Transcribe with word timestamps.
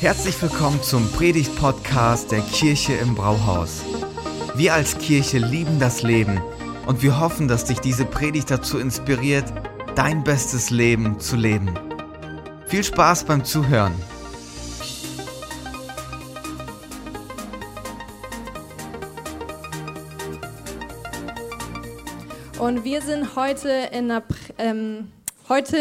Herzlich 0.00 0.40
willkommen 0.40 0.82
zum 0.82 1.12
Predigt-Podcast 1.12 2.32
der 2.32 2.40
Kirche 2.40 2.94
im 2.94 3.14
Brauhaus. 3.14 3.84
Wir 4.54 4.72
als 4.72 4.96
Kirche 4.96 5.36
lieben 5.36 5.78
das 5.78 6.02
Leben 6.02 6.40
und 6.86 7.02
wir 7.02 7.20
hoffen, 7.20 7.48
dass 7.48 7.66
dich 7.66 7.80
diese 7.80 8.06
Predigt 8.06 8.50
dazu 8.50 8.78
inspiriert, 8.78 9.44
dein 9.96 10.24
bestes 10.24 10.70
Leben 10.70 11.20
zu 11.20 11.36
leben. 11.36 11.78
Viel 12.66 12.82
Spaß 12.82 13.24
beim 13.24 13.44
Zuhören. 13.44 13.92
Und 22.58 22.84
wir 22.84 23.02
sind 23.02 23.36
heute 23.36 23.68
in 23.92 24.10
einer, 24.10 24.22
ähm, 24.56 25.12
heute 25.50 25.76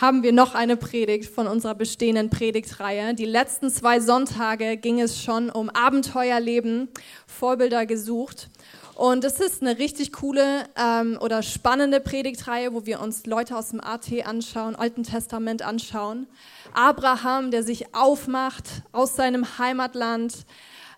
haben 0.00 0.22
wir 0.22 0.32
noch 0.32 0.54
eine 0.54 0.78
Predigt 0.78 1.30
von 1.30 1.46
unserer 1.46 1.74
bestehenden 1.74 2.30
Predigtreihe. 2.30 3.12
Die 3.14 3.26
letzten 3.26 3.68
zwei 3.68 4.00
Sonntage 4.00 4.78
ging 4.78 4.98
es 4.98 5.22
schon 5.22 5.50
um 5.50 5.68
Abenteuerleben, 5.68 6.88
Vorbilder 7.26 7.84
gesucht. 7.84 8.48
Und 8.94 9.24
es 9.24 9.40
ist 9.40 9.60
eine 9.60 9.78
richtig 9.78 10.12
coole 10.12 10.64
ähm, 10.76 11.18
oder 11.20 11.42
spannende 11.42 12.00
Predigtreihe, 12.00 12.72
wo 12.72 12.86
wir 12.86 13.00
uns 13.00 13.26
Leute 13.26 13.56
aus 13.56 13.70
dem 13.70 13.80
AT 13.82 14.08
anschauen, 14.24 14.74
Alten 14.74 15.02
Testament 15.02 15.60
anschauen. 15.60 16.26
Abraham, 16.72 17.50
der 17.50 17.62
sich 17.62 17.94
aufmacht 17.94 18.64
aus 18.92 19.16
seinem 19.16 19.58
Heimatland 19.58 20.46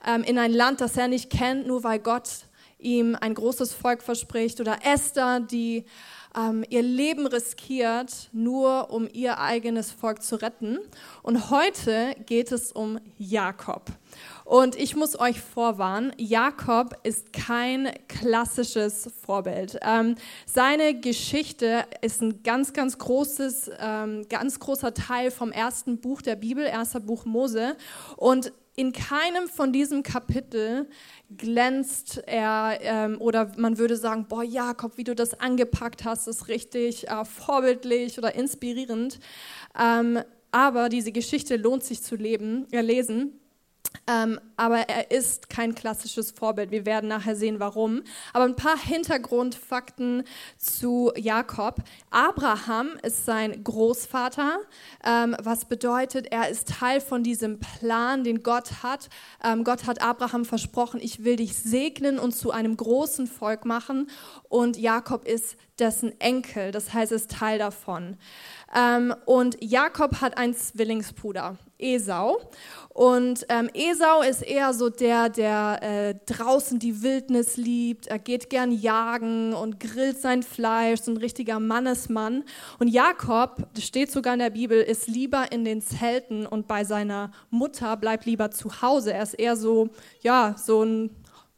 ähm, 0.07 0.23
in 0.23 0.39
ein 0.39 0.53
Land, 0.53 0.81
das 0.81 0.97
er 0.97 1.09
nicht 1.09 1.29
kennt, 1.29 1.67
nur 1.67 1.83
weil 1.83 1.99
Gott 1.99 2.29
ihm 2.79 3.17
ein 3.21 3.35
großes 3.35 3.73
Volk 3.73 4.03
verspricht. 4.03 4.61
Oder 4.61 4.79
Esther, 4.85 5.41
die 5.41 5.85
ähm, 6.37 6.65
ihr 6.69 6.83
Leben 6.83 7.27
riskiert, 7.27 8.29
nur 8.33 8.91
um 8.91 9.09
ihr 9.13 9.39
eigenes 9.39 9.91
Volk 9.91 10.23
zu 10.23 10.37
retten. 10.37 10.79
Und 11.23 11.51
heute 11.51 12.15
geht 12.27 12.53
es 12.53 12.73
um 12.73 12.99
Jakob. 13.19 13.91
Und 14.45 14.77
ich 14.77 14.97
muss 14.97 15.19
euch 15.19 15.41
vorwarnen, 15.41 16.13
Jakob 16.17 16.99
ist 17.05 17.33
kein 17.33 17.91
klassisches 18.09 19.11
Vorbild. 19.25 19.79
Ähm, 19.83 20.17
seine 20.47 20.99
Geschichte 20.99 21.85
ist 22.01 22.23
ein 22.23 22.43
ganz, 22.43 22.73
ganz 22.73 22.99
großes, 22.99 23.71
ähm, 23.81 24.27
ganz 24.29 24.59
großer 24.59 24.95
Teil 24.95 25.31
vom 25.31 25.53
ersten 25.53 26.01
Buch 26.01 26.23
der 26.23 26.37
Bibel, 26.37 26.65
erster 26.65 27.01
Buch 27.01 27.25
Mose. 27.25 27.77
Und 28.17 28.53
in 28.75 28.93
keinem 28.93 29.49
von 29.49 29.73
diesem 29.73 30.03
Kapitel 30.03 30.89
glänzt 31.37 32.23
er 32.27 32.79
ähm, 32.81 33.21
oder 33.21 33.53
man 33.59 33.77
würde 33.77 33.97
sagen, 33.97 34.27
boah 34.29 34.43
Jakob, 34.43 34.97
wie 34.97 35.05
du 35.05 35.15
das 35.15 35.39
angepackt 35.39 36.05
hast, 36.05 36.27
ist 36.27 36.49
richtig 36.49 37.09
äh, 37.09 37.25
vorbildlich 37.25 38.19
oder 38.19 38.35
inspirierend. 38.35 39.19
Ähm, 39.79 40.21
aber 40.51 40.89
diese 40.89 41.13
Geschichte 41.13 41.57
lohnt 41.57 41.85
sich 41.85 42.03
zu 42.03 42.17
leben, 42.17 42.67
äh, 42.73 42.81
lesen. 42.81 43.39
Ähm, 44.07 44.41
aber 44.57 44.89
er 44.89 45.11
ist 45.11 45.49
kein 45.49 45.75
klassisches 45.75 46.33
Vorbild. 46.33 46.71
Wir 46.71 46.87
werden 46.87 47.09
nachher 47.09 47.37
sehen, 47.37 47.61
warum. 47.61 48.03
Aber 48.33 48.45
ein 48.45 48.57
paar 48.57 48.79
Hintergrundfakten 48.79 50.25
zu 50.59 51.13
Jakob. 51.17 51.77
Abraham 52.11 52.91
ist 53.03 53.25
sein 53.25 53.63
Großvater, 53.63 54.59
ähm, 55.05 55.37
was 55.43 55.67
bedeutet, 55.67 56.27
er 56.33 56.49
ist 56.49 56.69
Teil 56.69 57.01
von 57.01 57.23
diesem 57.23 57.61
Plan, 57.61 58.25
den 58.25 58.43
Gott 58.43 58.83
hat. 58.83 59.09
Ähm, 59.45 59.65
Gott 59.65 59.87
hat 59.87 60.03
Abraham 60.03 60.45
versprochen, 60.45 61.01
ich 61.03 61.25
will 61.25 61.37
dich 61.37 61.57
segnen 61.57 62.19
und 62.19 62.33
zu 62.33 62.51
einem 62.51 62.77
großen 62.77 63.27
Volk 63.27 63.65
machen. 63.65 64.09
Und 64.49 64.77
Jakob 64.77 65.27
ist 65.27 65.57
dessen 65.79 66.19
Enkel, 66.21 66.71
das 66.71 66.93
heißt, 66.93 67.13
ist 67.13 67.31
Teil 67.31 67.59
davon. 67.59 68.17
Ähm, 68.75 69.15
und 69.27 69.57
Jakob 69.61 70.21
hat 70.21 70.37
einen 70.39 70.55
Zwillingsbruder, 70.55 71.59
Esau. 71.83 72.39
Und 72.95 73.47
ähm, 73.49 73.71
Esau 73.73 74.21
ist 74.21 74.43
eher 74.43 74.75
so 74.75 74.91
der, 74.91 75.31
der 75.31 75.79
äh, 75.83 76.15
draußen 76.27 76.79
die 76.79 77.03
Wildnis 77.03 77.57
liebt. 77.57 78.07
Er 78.07 78.19
geht 78.19 78.51
gern 78.51 78.71
jagen 78.71 79.55
und 79.55 79.81
grillt 79.81 80.21
sein 80.21 80.43
Fleisch, 80.43 81.01
so 81.01 81.11
ein 81.11 81.17
richtiger 81.17 81.59
Mannesmann. 81.59 82.45
Und 82.79 82.89
Jakob, 82.89 83.67
das 83.75 83.85
steht 83.85 84.13
sogar 84.13 84.35
in 84.35 84.41
der 84.41 84.51
Bibel, 84.51 84.79
ist 84.81 85.09
lieber 85.09 85.53
in 85.53 85.65
den 85.65 85.81
Zelten 85.81 86.47
und 86.47 86.69
bei 86.69 86.85
seiner 86.85 87.33
Mutter 87.51 87.97
bleibt 87.97 88.27
lieber 88.27 88.51
zu 88.51 88.83
Hause. 88.83 89.15
Er 89.15 89.23
ist 89.23 89.35
eher 89.35 89.57
so, 89.57 89.89
ja, 90.21 90.55
so 90.59 90.83
ein 90.85 91.11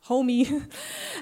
Homie. 0.09 0.49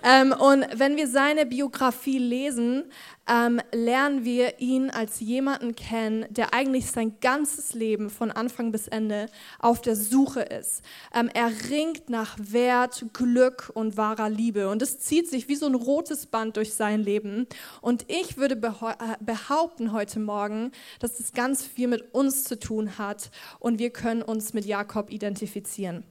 Ähm, 0.05 0.33
und 0.33 0.67
wenn 0.75 0.97
wir 0.97 1.07
seine 1.07 1.47
Biografie 1.47 2.19
lesen, 2.19 2.91
ähm, 3.29 3.61
lernen 3.73 4.25
wir 4.25 4.59
ihn 4.59 4.91
als 4.91 5.21
jemanden 5.21 5.77
kennen, 5.77 6.27
der 6.31 6.55
eigentlich 6.55 6.91
sein 6.91 7.21
ganzes 7.21 7.75
Leben 7.75 8.11
von 8.11 8.33
Anfang 8.33 8.73
bis 8.73 8.89
Ende 8.89 9.27
auf 9.61 9.81
der 9.81 9.95
Suche 9.95 10.41
ist. 10.41 10.83
Ähm, 11.15 11.31
er 11.33 11.53
ringt 11.71 12.11
nach 12.11 12.37
Wert, 12.41 13.05
Glück 13.13 13.71
und 13.75 13.97
wahrer 13.97 14.29
Liebe. 14.29 14.69
Und 14.69 14.83
es 14.83 14.99
zieht 14.99 15.29
sich 15.29 15.47
wie 15.47 15.55
so 15.55 15.67
ein 15.67 15.77
rotes 15.77 16.27
Band 16.27 16.57
durch 16.57 16.75
sein 16.75 17.01
Leben. 17.01 17.47
Und 17.81 18.07
ich 18.09 18.37
würde 18.37 18.57
äh, 18.57 19.17
behaupten 19.21 19.93
heute 19.93 20.19
Morgen, 20.19 20.73
dass 20.99 21.21
es 21.21 21.33
ganz 21.33 21.65
viel 21.65 21.87
mit 21.87 22.13
uns 22.13 22.43
zu 22.43 22.59
tun 22.59 22.99
hat 22.99 23.31
und 23.61 23.79
wir 23.79 23.91
können 23.91 24.23
uns 24.23 24.53
mit 24.53 24.65
Jakob 24.65 25.13
identifizieren. 25.13 26.03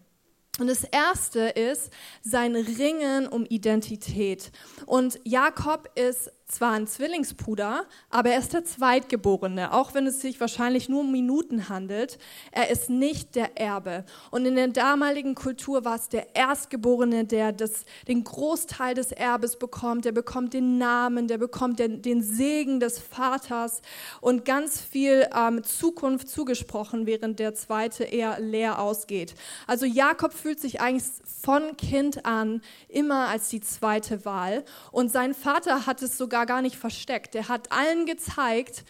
Und 0.59 0.67
das 0.67 0.83
erste 0.83 1.39
ist 1.39 1.91
sein 2.21 2.55
Ringen 2.55 3.27
um 3.27 3.45
Identität. 3.45 4.51
Und 4.85 5.19
Jakob 5.23 5.89
ist 5.95 6.31
zwar 6.51 6.71
ein 6.71 6.85
Zwillingsbruder, 6.85 7.85
aber 8.09 8.31
er 8.31 8.39
ist 8.39 8.53
der 8.53 8.65
Zweitgeborene, 8.65 9.73
auch 9.73 9.93
wenn 9.93 10.05
es 10.05 10.21
sich 10.21 10.39
wahrscheinlich 10.39 10.89
nur 10.89 11.01
um 11.01 11.11
Minuten 11.11 11.69
handelt. 11.69 12.19
Er 12.51 12.69
ist 12.69 12.89
nicht 12.89 13.35
der 13.35 13.57
Erbe. 13.57 14.03
Und 14.31 14.45
in 14.45 14.55
der 14.55 14.67
damaligen 14.67 15.33
Kultur 15.33 15.85
war 15.85 15.95
es 15.95 16.09
der 16.09 16.35
Erstgeborene, 16.35 17.25
der 17.25 17.53
das, 17.53 17.85
den 18.07 18.23
Großteil 18.23 18.95
des 18.95 19.11
Erbes 19.11 19.57
bekommt. 19.57 20.05
Der 20.05 20.11
bekommt 20.11 20.53
den 20.53 20.77
Namen, 20.77 21.27
der 21.27 21.37
bekommt 21.37 21.79
den, 21.79 22.01
den 22.01 22.21
Segen 22.21 22.79
des 22.79 22.99
Vaters 22.99 23.81
und 24.19 24.43
ganz 24.43 24.81
viel 24.81 25.27
ähm, 25.35 25.63
Zukunft 25.63 26.27
zugesprochen, 26.27 27.05
während 27.05 27.39
der 27.39 27.55
Zweite 27.55 28.03
eher 28.03 28.39
leer 28.39 28.79
ausgeht. 28.79 29.35
Also 29.67 29.85
Jakob 29.85 30.33
fühlt 30.33 30.59
sich 30.59 30.81
eigentlich 30.81 31.05
von 31.41 31.77
Kind 31.77 32.25
an 32.25 32.61
immer 32.89 33.27
als 33.29 33.49
die 33.49 33.61
zweite 33.61 34.25
Wahl. 34.25 34.65
Und 34.91 35.11
sein 35.11 35.33
Vater 35.33 35.85
hat 35.85 36.01
es 36.01 36.17
sogar 36.17 36.40
war 36.41 36.47
gar 36.47 36.63
nicht 36.63 36.75
versteckt. 36.75 37.35
Er 37.35 37.49
hat 37.49 37.71
allen 37.71 38.07
gezeigt, 38.07 38.83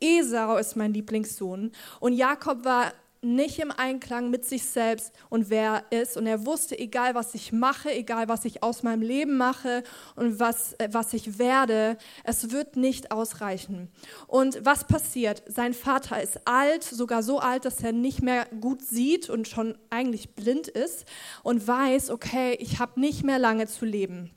Esau 0.00 0.56
ist 0.56 0.74
mein 0.74 0.92
Lieblingssohn. 0.92 1.70
Und 2.00 2.14
Jakob 2.14 2.64
war 2.64 2.92
nicht 3.22 3.60
im 3.60 3.70
Einklang 3.70 4.28
mit 4.28 4.44
sich 4.44 4.64
selbst 4.64 5.12
und 5.30 5.48
wer 5.48 5.84
er 5.90 6.02
ist. 6.02 6.16
Und 6.16 6.26
er 6.26 6.44
wusste, 6.44 6.76
egal 6.76 7.14
was 7.14 7.34
ich 7.34 7.52
mache, 7.52 7.92
egal 7.94 8.26
was 8.26 8.44
ich 8.44 8.64
aus 8.64 8.82
meinem 8.82 9.02
Leben 9.02 9.36
mache 9.36 9.84
und 10.16 10.40
was, 10.40 10.72
äh, 10.80 10.88
was 10.90 11.12
ich 11.12 11.38
werde, 11.38 11.96
es 12.24 12.50
wird 12.50 12.74
nicht 12.74 13.12
ausreichen. 13.12 13.88
Und 14.26 14.64
was 14.64 14.84
passiert? 14.84 15.44
Sein 15.46 15.74
Vater 15.74 16.20
ist 16.20 16.40
alt, 16.44 16.82
sogar 16.82 17.22
so 17.22 17.38
alt, 17.38 17.64
dass 17.64 17.84
er 17.84 17.92
nicht 17.92 18.20
mehr 18.20 18.46
gut 18.60 18.82
sieht 18.82 19.30
und 19.30 19.46
schon 19.46 19.78
eigentlich 19.90 20.34
blind 20.34 20.66
ist 20.66 21.04
und 21.44 21.68
weiß, 21.68 22.10
okay, 22.10 22.56
ich 22.58 22.80
habe 22.80 22.98
nicht 22.98 23.22
mehr 23.22 23.38
lange 23.38 23.68
zu 23.68 23.84
leben. 23.84 24.32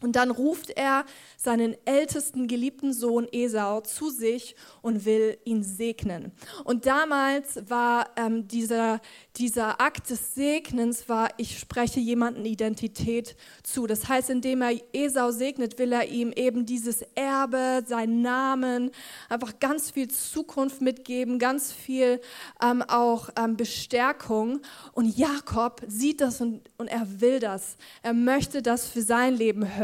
Und 0.00 0.16
dann 0.16 0.30
ruft 0.30 0.70
er 0.70 1.04
seinen 1.36 1.76
ältesten 1.84 2.48
geliebten 2.48 2.92
Sohn 2.92 3.28
Esau 3.30 3.80
zu 3.80 4.10
sich 4.10 4.56
und 4.82 5.04
will 5.04 5.38
ihn 5.44 5.62
segnen. 5.62 6.32
Und 6.64 6.84
damals 6.84 7.70
war 7.70 8.10
ähm, 8.16 8.48
dieser, 8.48 9.00
dieser 9.36 9.80
Akt 9.80 10.10
des 10.10 10.34
Segnens, 10.34 11.08
war, 11.08 11.30
ich 11.36 11.58
spreche 11.58 12.00
jemanden 12.00 12.44
Identität 12.44 13.36
zu. 13.62 13.86
Das 13.86 14.08
heißt, 14.08 14.30
indem 14.30 14.62
er 14.62 14.72
Esau 14.92 15.30
segnet, 15.30 15.78
will 15.78 15.92
er 15.92 16.08
ihm 16.08 16.32
eben 16.32 16.66
dieses 16.66 17.02
Erbe, 17.14 17.84
seinen 17.86 18.20
Namen, 18.20 18.90
einfach 19.28 19.58
ganz 19.60 19.92
viel 19.92 20.08
Zukunft 20.08 20.80
mitgeben, 20.80 21.38
ganz 21.38 21.72
viel 21.72 22.20
ähm, 22.60 22.82
auch 22.82 23.30
ähm, 23.38 23.56
Bestärkung. 23.56 24.60
Und 24.92 25.16
Jakob 25.16 25.82
sieht 25.86 26.20
das 26.20 26.40
und, 26.40 26.68
und 26.78 26.88
er 26.88 27.20
will 27.20 27.38
das. 27.38 27.76
Er 28.02 28.12
möchte 28.12 28.60
das 28.60 28.86
für 28.86 29.00
sein 29.00 29.34
Leben 29.36 29.76
hören. 29.76 29.83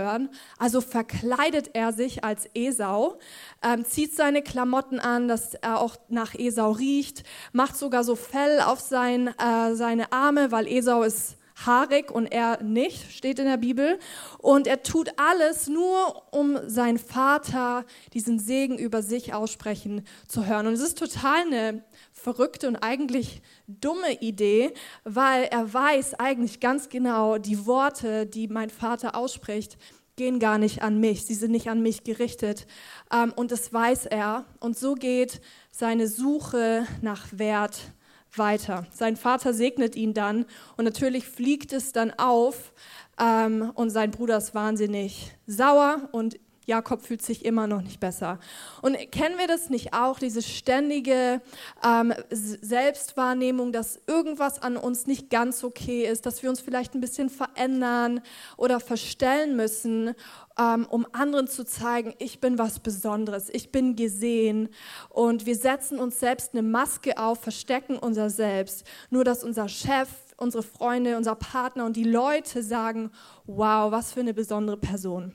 Also 0.58 0.80
verkleidet 0.80 1.70
er 1.74 1.92
sich 1.92 2.24
als 2.24 2.48
Esau, 2.54 3.18
ähm, 3.62 3.84
zieht 3.84 4.14
seine 4.14 4.42
Klamotten 4.42 5.00
an, 5.00 5.28
dass 5.28 5.54
er 5.54 5.80
auch 5.80 5.96
nach 6.08 6.34
Esau 6.34 6.72
riecht, 6.72 7.24
macht 7.52 7.76
sogar 7.76 8.04
so 8.04 8.16
Fell 8.16 8.60
auf 8.60 8.80
sein, 8.80 9.28
äh, 9.28 9.74
seine 9.74 10.12
Arme, 10.12 10.52
weil 10.52 10.66
Esau 10.66 11.02
ist 11.02 11.36
haarig 11.66 12.10
und 12.10 12.26
er 12.26 12.62
nicht, 12.62 13.12
steht 13.12 13.38
in 13.38 13.46
der 13.46 13.56
Bibel. 13.56 13.98
Und 14.38 14.66
er 14.66 14.82
tut 14.82 15.10
alles 15.16 15.68
nur, 15.68 16.22
um 16.30 16.58
seinen 16.66 16.98
Vater 16.98 17.84
diesen 18.12 18.38
Segen 18.38 18.78
über 18.78 19.02
sich 19.02 19.34
aussprechen 19.34 20.06
zu 20.28 20.46
hören. 20.46 20.66
Und 20.66 20.74
es 20.74 20.80
ist 20.80 20.98
total 20.98 21.42
eine 21.42 21.84
verrückte 22.22 22.68
und 22.68 22.76
eigentlich 22.76 23.42
dumme 23.66 24.20
Idee, 24.20 24.72
weil 25.04 25.44
er 25.44 25.72
weiß 25.72 26.14
eigentlich 26.14 26.60
ganz 26.60 26.88
genau, 26.88 27.38
die 27.38 27.66
Worte, 27.66 28.26
die 28.26 28.48
mein 28.48 28.70
Vater 28.70 29.14
ausspricht, 29.14 29.78
gehen 30.16 30.38
gar 30.38 30.58
nicht 30.58 30.82
an 30.82 31.00
mich, 31.00 31.24
sie 31.24 31.34
sind 31.34 31.52
nicht 31.52 31.70
an 31.70 31.80
mich 31.80 32.04
gerichtet. 32.04 32.66
Ähm, 33.10 33.32
und 33.36 33.52
das 33.52 33.72
weiß 33.72 34.06
er. 34.06 34.44
Und 34.60 34.76
so 34.76 34.94
geht 34.94 35.40
seine 35.70 36.08
Suche 36.08 36.86
nach 37.00 37.26
Wert 37.32 37.94
weiter. 38.36 38.86
Sein 38.92 39.16
Vater 39.16 39.54
segnet 39.54 39.96
ihn 39.96 40.14
dann 40.14 40.44
und 40.76 40.84
natürlich 40.84 41.26
fliegt 41.26 41.72
es 41.72 41.92
dann 41.92 42.12
auf 42.12 42.72
ähm, 43.18 43.72
und 43.74 43.90
sein 43.90 44.10
Bruder 44.10 44.36
ist 44.36 44.54
wahnsinnig 44.54 45.32
sauer 45.46 46.08
und 46.12 46.38
Jakob 46.70 47.02
fühlt 47.02 47.20
sich 47.20 47.44
immer 47.44 47.66
noch 47.66 47.82
nicht 47.82 47.98
besser. 47.98 48.38
Und 48.80 48.96
kennen 49.10 49.38
wir 49.38 49.48
das 49.48 49.70
nicht 49.70 49.92
auch, 49.92 50.20
diese 50.20 50.40
ständige 50.40 51.42
ähm, 51.84 52.14
Selbstwahrnehmung, 52.30 53.72
dass 53.72 53.98
irgendwas 54.06 54.62
an 54.62 54.76
uns 54.76 55.08
nicht 55.08 55.30
ganz 55.30 55.64
okay 55.64 56.06
ist, 56.06 56.26
dass 56.26 56.44
wir 56.44 56.48
uns 56.48 56.60
vielleicht 56.60 56.94
ein 56.94 57.00
bisschen 57.00 57.28
verändern 57.28 58.20
oder 58.56 58.78
verstellen 58.78 59.56
müssen, 59.56 60.14
ähm, 60.56 60.86
um 60.88 61.06
anderen 61.10 61.48
zu 61.48 61.64
zeigen, 61.64 62.14
ich 62.18 62.40
bin 62.40 62.56
was 62.56 62.78
Besonderes, 62.78 63.48
ich 63.50 63.72
bin 63.72 63.96
gesehen. 63.96 64.68
Und 65.08 65.46
wir 65.46 65.56
setzen 65.56 65.98
uns 65.98 66.20
selbst 66.20 66.52
eine 66.52 66.62
Maske 66.62 67.18
auf, 67.18 67.40
verstecken 67.40 67.98
unser 67.98 68.30
Selbst, 68.30 68.84
nur 69.10 69.24
dass 69.24 69.42
unser 69.42 69.68
Chef, 69.68 70.08
unsere 70.36 70.62
Freunde, 70.62 71.16
unser 71.16 71.34
Partner 71.34 71.84
und 71.84 71.96
die 71.96 72.04
Leute 72.04 72.62
sagen, 72.62 73.10
wow, 73.46 73.90
was 73.90 74.12
für 74.12 74.20
eine 74.20 74.34
besondere 74.34 74.76
Person. 74.76 75.34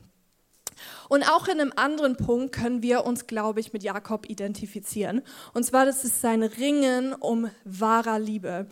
Und 1.10 1.24
auch 1.24 1.48
in 1.48 1.60
einem 1.60 1.74
anderen 1.76 2.18
Punkt 2.18 2.54
können 2.54 2.82
wir 2.82 3.06
uns, 3.06 3.28
glaube 3.28 3.60
ich, 3.60 3.74
mit 3.74 3.84
Jakob 3.84 4.30
identifizieren. 4.30 5.22
Und 5.54 5.64
zwar, 5.64 5.86
das 5.86 6.04
ist 6.04 6.22
sein 6.22 6.44
Ringen 6.44 7.14
um 7.14 7.50
wahrer 7.64 8.20
Liebe. 8.20 8.68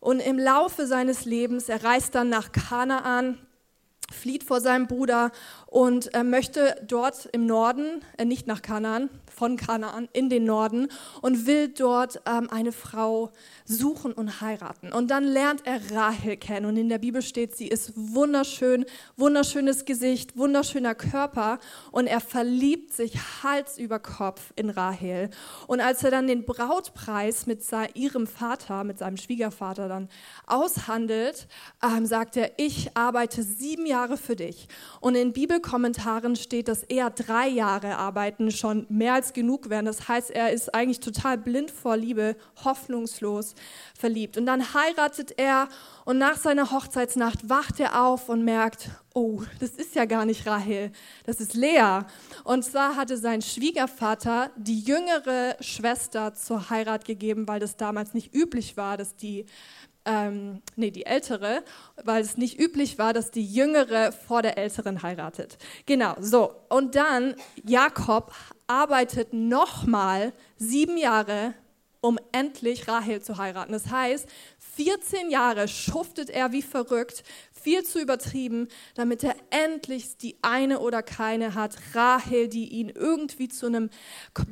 Und 0.00 0.20
im 0.20 0.38
Laufe 0.38 0.86
seines 0.86 1.24
Lebens, 1.24 1.68
er 1.68 1.82
reist 1.82 2.14
dann 2.14 2.28
nach 2.28 2.52
Kanaan, 2.52 3.38
flieht 4.10 4.44
vor 4.44 4.60
seinem 4.60 4.86
Bruder 4.86 5.32
und 5.68 6.14
äh, 6.14 6.24
möchte 6.24 6.76
dort 6.86 7.26
im 7.32 7.46
Norden, 7.46 8.02
äh, 8.16 8.24
nicht 8.24 8.46
nach 8.46 8.62
Kanaan, 8.62 9.10
von 9.38 9.56
Kanaan 9.56 10.08
in 10.12 10.30
den 10.30 10.44
Norden 10.44 10.88
und 11.22 11.46
will 11.46 11.68
dort 11.68 12.20
ähm, 12.26 12.48
eine 12.50 12.72
Frau 12.72 13.30
suchen 13.64 14.12
und 14.12 14.40
heiraten. 14.40 14.92
Und 14.92 15.10
dann 15.10 15.24
lernt 15.24 15.66
er 15.66 15.78
Rahel 15.92 16.36
kennen 16.36 16.66
und 16.66 16.76
in 16.76 16.88
der 16.88 16.98
Bibel 16.98 17.22
steht, 17.22 17.56
sie 17.56 17.68
ist 17.68 17.92
wunderschön, 17.94 18.84
wunderschönes 19.16 19.84
Gesicht, 19.84 20.36
wunderschöner 20.36 20.94
Körper 20.94 21.58
und 21.92 22.06
er 22.06 22.20
verliebt 22.20 22.92
sich 22.94 23.14
Hals 23.42 23.78
über 23.78 23.98
Kopf 23.98 24.52
in 24.56 24.70
Rahel. 24.70 25.30
Und 25.66 25.80
als 25.80 26.02
er 26.02 26.10
dann 26.10 26.26
den 26.26 26.44
Brautpreis 26.44 27.46
mit 27.46 27.62
ihrem 27.94 28.26
Vater, 28.26 28.84
mit 28.84 28.98
seinem 28.98 29.18
Schwiegervater 29.18 29.88
dann 29.88 30.08
aushandelt, 30.46 31.46
ähm, 31.82 32.06
sagt 32.06 32.36
er, 32.36 32.52
ich 32.56 32.96
arbeite 32.96 33.42
sieben 33.42 33.84
Jahre 33.84 34.16
für 34.16 34.34
dich. 34.34 34.66
Und 35.00 35.14
in 35.14 35.32
Bibelkommentaren 35.58 36.36
steht, 36.36 36.68
dass 36.68 36.84
er 36.84 37.10
drei 37.10 37.48
Jahre 37.48 37.96
arbeiten 37.96 38.52
schon 38.52 38.86
mehr 38.88 39.14
als 39.14 39.32
genug 39.32 39.70
wären. 39.70 39.86
Das 39.86 40.06
heißt, 40.06 40.30
er 40.30 40.52
ist 40.52 40.72
eigentlich 40.72 41.00
total 41.00 41.36
blind 41.36 41.70
vor 41.72 41.96
Liebe, 41.96 42.36
hoffnungslos 42.64 43.56
verliebt. 43.98 44.36
Und 44.36 44.46
dann 44.46 44.72
heiratet 44.72 45.34
er 45.36 45.68
und 46.04 46.18
nach 46.18 46.36
seiner 46.36 46.70
Hochzeitsnacht 46.70 47.48
wacht 47.48 47.80
er 47.80 48.04
auf 48.04 48.28
und 48.28 48.44
merkt, 48.44 48.88
oh, 49.14 49.42
das 49.58 49.70
ist 49.70 49.96
ja 49.96 50.04
gar 50.04 50.24
nicht 50.24 50.46
Rahel, 50.46 50.92
das 51.26 51.40
ist 51.40 51.54
Lea. 51.54 52.02
Und 52.44 52.64
zwar 52.64 52.94
hatte 52.94 53.16
sein 53.16 53.42
Schwiegervater 53.42 54.50
die 54.56 54.78
jüngere 54.78 55.56
Schwester 55.60 56.34
zur 56.34 56.70
Heirat 56.70 57.04
gegeben, 57.04 57.48
weil 57.48 57.58
das 57.58 57.76
damals 57.76 58.14
nicht 58.14 58.32
üblich 58.32 58.76
war, 58.76 58.96
dass 58.96 59.16
die 59.16 59.44
ähm, 60.08 60.62
nee, 60.74 60.90
die 60.90 61.04
ältere, 61.04 61.62
weil 62.02 62.22
es 62.22 62.38
nicht 62.38 62.58
üblich 62.58 62.98
war, 62.98 63.12
dass 63.12 63.30
die 63.30 63.44
jüngere 63.44 64.10
vor 64.12 64.42
der 64.42 64.56
älteren 64.56 65.02
heiratet. 65.02 65.58
Genau, 65.86 66.14
so. 66.18 66.54
Und 66.68 66.94
dann 66.94 67.34
Jakob 67.64 68.32
arbeitet 68.66 69.32
nochmal 69.32 70.32
sieben 70.56 70.96
Jahre, 70.96 71.54
um 72.00 72.18
endlich 72.32 72.88
Rahel 72.88 73.22
zu 73.22 73.38
heiraten. 73.38 73.72
Das 73.72 73.90
heißt, 73.90 74.28
14 74.76 75.30
Jahre 75.30 75.66
schuftet 75.68 76.30
er 76.30 76.52
wie 76.52 76.62
verrückt, 76.62 77.24
viel 77.52 77.84
zu 77.84 78.00
übertrieben, 78.00 78.68
damit 78.94 79.24
er 79.24 79.34
endlich 79.50 80.16
die 80.16 80.36
eine 80.42 80.78
oder 80.78 81.02
keine 81.02 81.54
hat, 81.54 81.76
Rahel, 81.94 82.48
die 82.48 82.68
ihn 82.68 82.88
irgendwie 82.88 83.48
zu 83.48 83.66
einem 83.66 83.90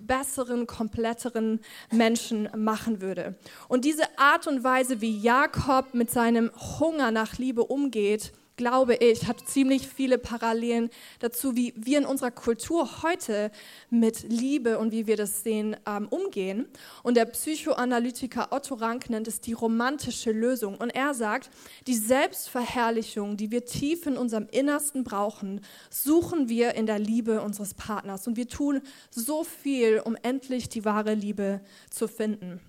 besseren, 0.06 0.66
kompletteren 0.66 1.60
Menschen 1.93 2.48
machen 2.56 3.00
würde. 3.00 3.37
Und 3.69 3.84
diese 3.84 4.19
Art 4.19 4.46
und 4.46 4.64
Weise, 4.64 5.00
wie 5.00 5.19
Jakob 5.19 5.94
mit 5.94 6.10
seinem 6.10 6.50
Hunger 6.78 7.10
nach 7.10 7.38
Liebe 7.38 7.64
umgeht, 7.64 8.32
glaube 8.56 8.94
ich, 8.96 9.26
hat 9.26 9.46
ziemlich 9.48 9.86
viele 9.86 10.18
Parallelen 10.18 10.90
dazu, 11.18 11.56
wie 11.56 11.74
wir 11.76 11.98
in 11.98 12.06
unserer 12.06 12.30
Kultur 12.30 13.02
heute 13.02 13.50
mit 13.90 14.22
Liebe 14.22 14.78
und 14.78 14.92
wie 14.92 15.06
wir 15.06 15.16
das 15.16 15.42
sehen, 15.42 15.76
ähm, 15.86 16.08
umgehen. 16.08 16.66
Und 17.02 17.16
der 17.16 17.26
Psychoanalytiker 17.26 18.48
Otto 18.52 18.74
Rank 18.74 19.10
nennt 19.10 19.28
es 19.28 19.40
die 19.40 19.52
romantische 19.52 20.32
Lösung. 20.32 20.76
Und 20.76 20.90
er 20.90 21.14
sagt, 21.14 21.50
die 21.86 21.94
Selbstverherrlichung, 21.94 23.36
die 23.36 23.50
wir 23.50 23.64
tief 23.64 24.06
in 24.06 24.16
unserem 24.16 24.48
Innersten 24.50 25.04
brauchen, 25.04 25.60
suchen 25.90 26.48
wir 26.48 26.74
in 26.74 26.86
der 26.86 26.98
Liebe 26.98 27.42
unseres 27.42 27.74
Partners. 27.74 28.26
Und 28.26 28.36
wir 28.36 28.48
tun 28.48 28.80
so 29.10 29.44
viel, 29.44 30.00
um 30.00 30.16
endlich 30.22 30.68
die 30.68 30.84
wahre 30.84 31.14
Liebe 31.14 31.60
zu 31.90 32.08
finden. 32.08 32.60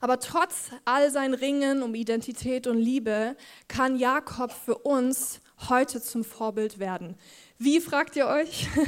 Aber 0.00 0.18
trotz 0.18 0.70
all 0.84 1.10
sein 1.10 1.34
Ringen 1.34 1.82
um 1.82 1.94
Identität 1.94 2.66
und 2.66 2.78
Liebe 2.78 3.36
kann 3.68 3.96
Jakob 3.96 4.52
für 4.52 4.78
uns 4.78 5.40
heute 5.68 6.00
zum 6.00 6.24
Vorbild 6.24 6.78
werden. 6.78 7.16
Wie 7.60 7.80
fragt 7.80 8.14
ihr 8.16 8.26
euch? 8.26 8.68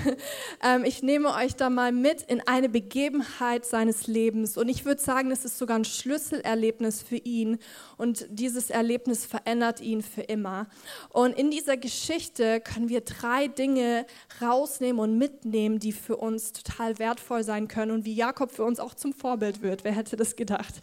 Ähm, 0.63 0.85
ich 0.85 1.03
nehme 1.03 1.35
euch 1.35 1.57
da 1.57 1.71
mal 1.71 1.91
mit 1.91 2.21
in 2.21 2.47
eine 2.47 2.69
Begebenheit 2.69 3.65
seines 3.65 4.07
Lebens. 4.07 4.59
Und 4.59 4.69
ich 4.69 4.85
würde 4.85 5.01
sagen, 5.01 5.31
es 5.31 5.47
ist 5.47 5.57
sogar 5.57 5.79
ein 5.79 5.87
Schlüsselerlebnis 5.87 7.01
für 7.01 7.17
ihn. 7.17 7.59
Und 7.97 8.27
dieses 8.29 8.69
Erlebnis 8.69 9.25
verändert 9.25 9.81
ihn 9.81 10.03
für 10.03 10.21
immer. 10.21 10.67
Und 11.09 11.39
in 11.39 11.51
dieser 11.51 11.79
Geschichte 11.79 12.61
können 12.61 12.91
wir 12.91 13.01
drei 13.01 13.49
Dinge 13.49 14.05
rausnehmen 14.43 15.01
und 15.01 15.17
mitnehmen, 15.17 15.79
die 15.79 15.93
für 15.93 16.19
uns 16.19 16.53
total 16.53 16.99
wertvoll 16.99 17.43
sein 17.43 17.69
können 17.69 17.93
und 17.93 18.05
wie 18.05 18.15
Jakob 18.15 18.53
für 18.53 18.65
uns 18.65 18.79
auch 18.79 18.93
zum 18.93 19.15
Vorbild 19.15 19.63
wird. 19.63 19.83
Wer 19.83 19.93
hätte 19.93 20.17
das 20.17 20.37
gedacht? 20.37 20.75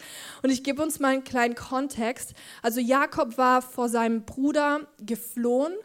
Und 0.41 0.49
ich 0.49 0.63
gebe 0.63 0.81
uns 0.81 0.99
mal 0.99 1.13
einen 1.13 1.23
kleinen 1.23 1.53
Kontext. 1.53 2.33
Also 2.63 2.79
Jakob 2.79 3.37
war 3.37 3.61
vor 3.61 3.89
seinem 3.89 4.25
Bruder 4.25 4.87
geflohen 4.99 5.75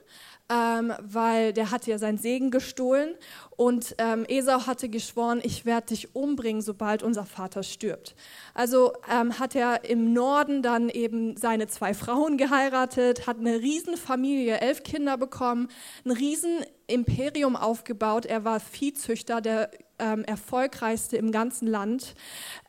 ähm, 0.52 0.92
weil 1.00 1.52
der 1.52 1.70
hatte 1.70 1.90
ja 1.90 1.98
seinen 1.98 2.18
Segen 2.18 2.50
gestohlen 2.50 3.14
und 3.56 3.94
ähm, 3.98 4.24
Esau 4.28 4.66
hatte 4.66 4.88
geschworen, 4.88 5.40
ich 5.42 5.64
werde 5.64 5.88
dich 5.88 6.14
umbringen, 6.14 6.60
sobald 6.60 7.02
unser 7.02 7.24
Vater 7.24 7.62
stirbt. 7.62 8.14
Also 8.52 8.92
ähm, 9.10 9.38
hat 9.38 9.54
er 9.54 9.84
im 9.84 10.12
Norden 10.12 10.62
dann 10.62 10.88
eben 10.88 11.36
seine 11.36 11.68
zwei 11.68 11.94
Frauen 11.94 12.36
geheiratet, 12.36 13.26
hat 13.26 13.38
eine 13.38 13.60
Riesenfamilie, 13.60 14.60
elf 14.60 14.82
Kinder 14.82 15.16
bekommen, 15.16 15.68
ein 16.04 16.10
Riesenimperium 16.10 17.56
aufgebaut. 17.56 18.26
Er 18.26 18.44
war 18.44 18.60
Viehzüchter, 18.60 19.40
der 19.40 19.70
ähm, 19.98 20.24
erfolgreichste 20.24 21.16
im 21.16 21.32
ganzen 21.32 21.66
Land. 21.68 22.14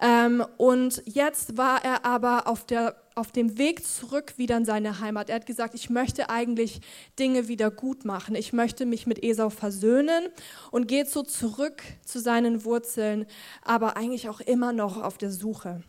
Ähm, 0.02 0.46
und 0.58 1.02
jetzt 1.06 1.58
war 1.58 1.84
er 1.84 2.06
aber 2.06 2.48
auf 2.48 2.66
der 2.66 2.96
auf 3.16 3.32
dem 3.32 3.58
Weg 3.58 3.86
zurück 3.86 4.34
wieder 4.38 4.58
in 4.58 4.66
seine 4.66 5.00
Heimat. 5.00 5.30
Er 5.30 5.36
hat 5.36 5.46
gesagt, 5.46 5.76
ich 5.76 5.90
möchte 5.90 6.30
eigentlich 6.30 6.82
Dinge 7.20 7.48
wieder 7.48 7.72
gut 7.72 8.06
machen. 8.06 8.36
Ich 8.36 8.54
möchte 8.54 8.86
mich 8.86 9.08
mit 9.08 9.24
Esau 9.24 9.50
versöhnen 9.50 10.30
und 10.72 10.88
geht 10.88 11.10
so 11.10 11.24
zurück 11.24 11.84
zu 12.06 12.20
seinen 12.20 12.66
Wurzeln, 12.66 13.26
aber 13.62 13.98
eigentlich 13.98 14.30
auch 14.30 14.42
immer 14.42 14.74
noch 14.74 15.02
auf 15.02 15.18
der 15.18 15.32
Suche. 15.32 15.84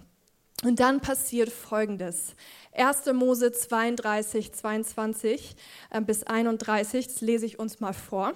Und 0.62 0.80
dann 0.80 1.00
passiert 1.00 1.50
Folgendes. 1.50 2.36
1. 2.76 3.12
Mose 3.12 3.52
32, 3.52 4.52
22 4.52 5.56
äh, 5.90 6.00
bis 6.00 6.24
31, 6.24 7.06
das 7.06 7.20
lese 7.20 7.46
ich 7.46 7.58
uns 7.58 7.80
mal 7.80 7.92
vor. 7.92 8.32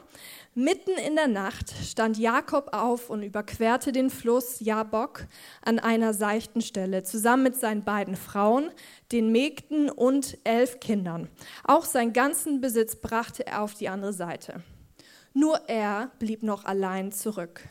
Mitten 0.54 0.92
in 1.06 1.16
der 1.16 1.28
Nacht 1.28 1.70
stand 1.70 2.18
Jakob 2.18 2.72
auf 2.72 3.10
und 3.10 3.22
überquerte 3.22 3.92
den 3.92 4.10
Fluss 4.10 4.60
Jabok 4.60 5.26
an 5.62 5.78
einer 5.78 6.12
seichten 6.12 6.60
Stelle, 6.60 7.02
zusammen 7.02 7.44
mit 7.44 7.56
seinen 7.56 7.84
beiden 7.84 8.16
Frauen, 8.16 8.70
den 9.10 9.32
Mägden 9.32 9.90
und 9.90 10.38
elf 10.44 10.80
Kindern. 10.80 11.28
Auch 11.64 11.84
seinen 11.84 12.12
ganzen 12.12 12.60
Besitz 12.60 12.96
brachte 12.96 13.46
er 13.46 13.62
auf 13.62 13.74
die 13.74 13.88
andere 13.88 14.12
Seite. 14.12 14.62
Nur 15.34 15.68
er 15.68 16.10
blieb 16.18 16.42
noch 16.42 16.64
allein 16.64 17.12
zurück. 17.12 17.68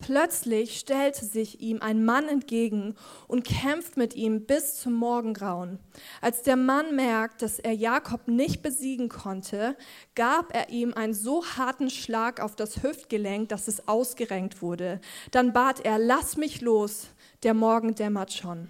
Plötzlich 0.00 0.78
stellte 0.78 1.26
sich 1.26 1.60
ihm 1.60 1.82
ein 1.82 2.04
Mann 2.04 2.26
entgegen 2.26 2.94
und 3.28 3.44
kämpft 3.44 3.98
mit 3.98 4.14
ihm 4.14 4.46
bis 4.46 4.76
zum 4.80 4.94
Morgengrauen. 4.94 5.78
Als 6.22 6.42
der 6.42 6.56
Mann 6.56 6.96
merkt, 6.96 7.42
dass 7.42 7.58
er 7.58 7.72
Jakob 7.72 8.26
nicht 8.26 8.62
besiegen 8.62 9.10
konnte, 9.10 9.76
gab 10.14 10.54
er 10.54 10.70
ihm 10.70 10.94
einen 10.94 11.12
so 11.12 11.44
harten 11.44 11.90
Schlag 11.90 12.40
auf 12.40 12.56
das 12.56 12.82
Hüftgelenk, 12.82 13.50
dass 13.50 13.68
es 13.68 13.88
ausgerenkt 13.88 14.62
wurde. 14.62 15.02
Dann 15.32 15.52
bat 15.52 15.84
er, 15.84 15.98
lass 15.98 16.38
mich 16.38 16.62
los, 16.62 17.08
der 17.42 17.52
Morgen 17.52 17.94
dämmert 17.94 18.32
schon. 18.32 18.68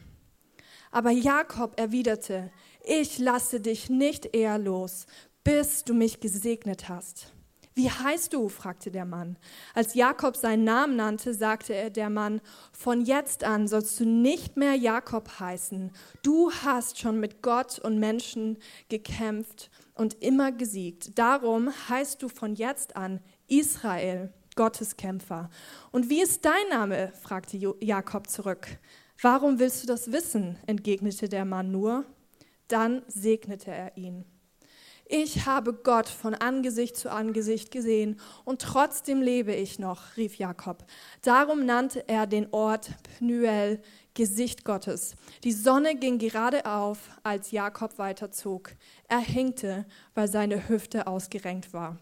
Aber 0.90 1.10
Jakob 1.10 1.78
erwiderte, 1.78 2.50
ich 2.84 3.18
lasse 3.18 3.60
dich 3.60 3.88
nicht 3.88 4.34
eher 4.34 4.58
los, 4.58 5.06
bis 5.44 5.84
du 5.84 5.94
mich 5.94 6.18
gesegnet 6.18 6.88
hast. 6.88 7.32
Wie 7.80 7.90
heißt 7.90 8.34
du? 8.34 8.50
fragte 8.50 8.90
der 8.90 9.06
Mann. 9.06 9.38
Als 9.72 9.94
Jakob 9.94 10.36
seinen 10.36 10.64
Namen 10.64 10.96
nannte, 10.96 11.32
sagte 11.32 11.74
er 11.74 11.88
der 11.88 12.10
Mann, 12.10 12.42
von 12.72 13.00
jetzt 13.00 13.42
an 13.42 13.68
sollst 13.68 13.98
du 13.98 14.04
nicht 14.04 14.58
mehr 14.58 14.74
Jakob 14.74 15.40
heißen. 15.40 15.90
Du 16.22 16.52
hast 16.52 16.98
schon 16.98 17.20
mit 17.20 17.40
Gott 17.40 17.78
und 17.78 17.98
Menschen 17.98 18.58
gekämpft 18.90 19.70
und 19.94 20.22
immer 20.22 20.52
gesiegt. 20.52 21.18
Darum 21.18 21.72
heißt 21.88 22.22
du 22.22 22.28
von 22.28 22.54
jetzt 22.54 22.96
an 22.96 23.20
Israel, 23.48 24.30
Gottes 24.56 24.98
Kämpfer. 24.98 25.48
Und 25.90 26.10
wie 26.10 26.20
ist 26.20 26.44
dein 26.44 26.68
Name? 26.68 27.14
fragte 27.22 27.56
Jakob 27.80 28.28
zurück. 28.28 28.76
Warum 29.22 29.58
willst 29.58 29.82
du 29.82 29.86
das 29.86 30.12
wissen? 30.12 30.58
entgegnete 30.66 31.30
der 31.30 31.46
Mann 31.46 31.70
nur. 31.70 32.04
Dann 32.68 33.00
segnete 33.08 33.70
er 33.70 33.96
ihn. 33.96 34.26
Ich 35.12 35.44
habe 35.44 35.72
Gott 35.72 36.08
von 36.08 36.36
Angesicht 36.36 36.96
zu 36.96 37.10
Angesicht 37.10 37.72
gesehen 37.72 38.20
und 38.44 38.62
trotzdem 38.62 39.20
lebe 39.20 39.52
ich 39.52 39.80
noch, 39.80 40.16
rief 40.16 40.36
Jakob. 40.36 40.84
Darum 41.22 41.66
nannte 41.66 42.08
er 42.08 42.28
den 42.28 42.46
Ort 42.52 42.92
Pnuel, 43.18 43.82
Gesicht 44.14 44.64
Gottes. 44.64 45.16
Die 45.42 45.50
Sonne 45.50 45.96
ging 45.96 46.18
gerade 46.18 46.64
auf, 46.64 47.10
als 47.24 47.50
Jakob 47.50 47.98
weiterzog. 47.98 48.70
Er 49.08 49.18
hinkte, 49.18 49.84
weil 50.14 50.28
seine 50.28 50.68
Hüfte 50.68 51.08
ausgerenkt 51.08 51.72
war. 51.72 51.98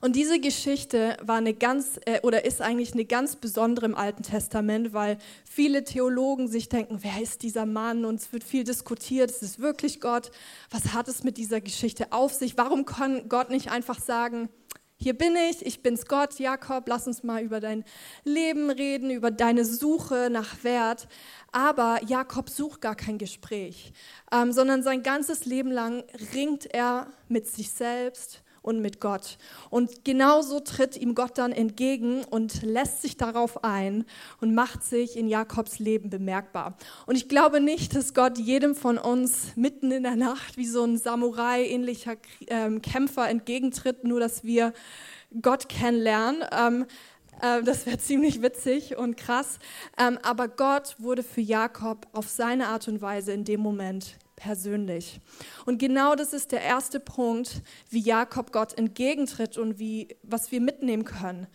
Und 0.00 0.16
diese 0.16 0.40
Geschichte 0.40 1.18
war 1.20 1.36
eine 1.36 1.52
ganz 1.52 2.00
äh, 2.06 2.20
oder 2.22 2.46
ist 2.46 2.62
eigentlich 2.62 2.94
eine 2.94 3.04
ganz 3.04 3.36
besondere 3.36 3.84
im 3.84 3.94
Alten 3.94 4.22
Testament, 4.22 4.94
weil 4.94 5.18
viele 5.44 5.84
Theologen 5.84 6.48
sich 6.48 6.70
denken, 6.70 7.00
wer 7.02 7.20
ist 7.20 7.42
dieser 7.42 7.66
Mann? 7.66 8.06
Und 8.06 8.14
es 8.14 8.32
wird 8.32 8.42
viel 8.42 8.64
diskutiert, 8.64 9.30
ist 9.30 9.42
es 9.42 9.58
wirklich 9.58 10.00
Gott? 10.00 10.30
Was 10.70 10.94
hat 10.94 11.08
es 11.08 11.22
mit 11.22 11.36
dieser 11.36 11.60
Geschichte 11.60 12.12
auf 12.12 12.32
sich? 12.32 12.56
Warum 12.56 12.86
kann 12.86 13.28
Gott 13.28 13.50
nicht 13.50 13.70
einfach 13.70 14.00
sagen, 14.00 14.48
hier 15.02 15.16
bin 15.16 15.34
ich, 15.34 15.64
ich 15.64 15.82
bin's 15.82 16.04
Gott, 16.06 16.38
Jakob, 16.38 16.86
lass 16.86 17.06
uns 17.06 17.22
mal 17.22 17.42
über 17.42 17.60
dein 17.60 17.84
Leben 18.24 18.68
reden, 18.70 19.10
über 19.10 19.30
deine 19.30 19.64
Suche 19.64 20.28
nach 20.30 20.62
Wert. 20.62 21.08
Aber 21.52 22.00
Jakob 22.06 22.50
sucht 22.50 22.82
gar 22.82 22.94
kein 22.94 23.16
Gespräch, 23.16 23.94
ähm, 24.30 24.52
sondern 24.52 24.82
sein 24.82 25.02
ganzes 25.02 25.46
Leben 25.46 25.70
lang 25.70 26.04
ringt 26.34 26.66
er 26.66 27.12
mit 27.28 27.46
sich 27.46 27.70
selbst 27.70 28.42
und 28.62 28.80
mit 28.80 29.00
Gott. 29.00 29.38
Und 29.70 30.04
genauso 30.04 30.60
tritt 30.60 30.96
ihm 30.96 31.14
Gott 31.14 31.38
dann 31.38 31.52
entgegen 31.52 32.24
und 32.24 32.62
lässt 32.62 33.02
sich 33.02 33.16
darauf 33.16 33.64
ein 33.64 34.04
und 34.40 34.54
macht 34.54 34.84
sich 34.84 35.16
in 35.16 35.28
Jakobs 35.28 35.78
Leben 35.78 36.10
bemerkbar. 36.10 36.76
Und 37.06 37.16
ich 37.16 37.28
glaube 37.28 37.60
nicht, 37.60 37.94
dass 37.94 38.14
Gott 38.14 38.38
jedem 38.38 38.74
von 38.74 38.98
uns 38.98 39.56
mitten 39.56 39.90
in 39.90 40.02
der 40.02 40.16
Nacht 40.16 40.56
wie 40.56 40.66
so 40.66 40.84
ein 40.84 40.98
Samurai-ähnlicher 40.98 42.16
ähm, 42.48 42.82
Kämpfer 42.82 43.28
entgegentritt, 43.28 44.04
nur 44.04 44.20
dass 44.20 44.44
wir 44.44 44.72
Gott 45.40 45.68
kennenlernen. 45.68 46.44
Ähm, 46.52 46.86
äh, 47.40 47.62
das 47.62 47.86
wäre 47.86 47.98
ziemlich 47.98 48.42
witzig 48.42 48.96
und 48.96 49.16
krass. 49.16 49.58
Ähm, 49.98 50.18
aber 50.22 50.48
Gott 50.48 50.96
wurde 50.98 51.22
für 51.22 51.40
Jakob 51.40 52.06
auf 52.12 52.28
seine 52.28 52.68
Art 52.68 52.88
und 52.88 53.00
Weise 53.00 53.32
in 53.32 53.44
dem 53.44 53.60
Moment 53.60 54.16
persönlich. 54.40 55.20
Und 55.66 55.78
genau 55.78 56.14
das 56.14 56.32
ist 56.32 56.50
der 56.50 56.62
erste 56.62 56.98
Punkt, 56.98 57.62
wie 57.90 58.00
Jakob 58.00 58.52
Gott 58.52 58.76
entgegentritt 58.76 59.58
und 59.58 59.78
wie, 59.78 60.08
was 60.22 60.50
wir 60.50 60.60
mitnehmen 60.60 61.04
können. 61.04 61.46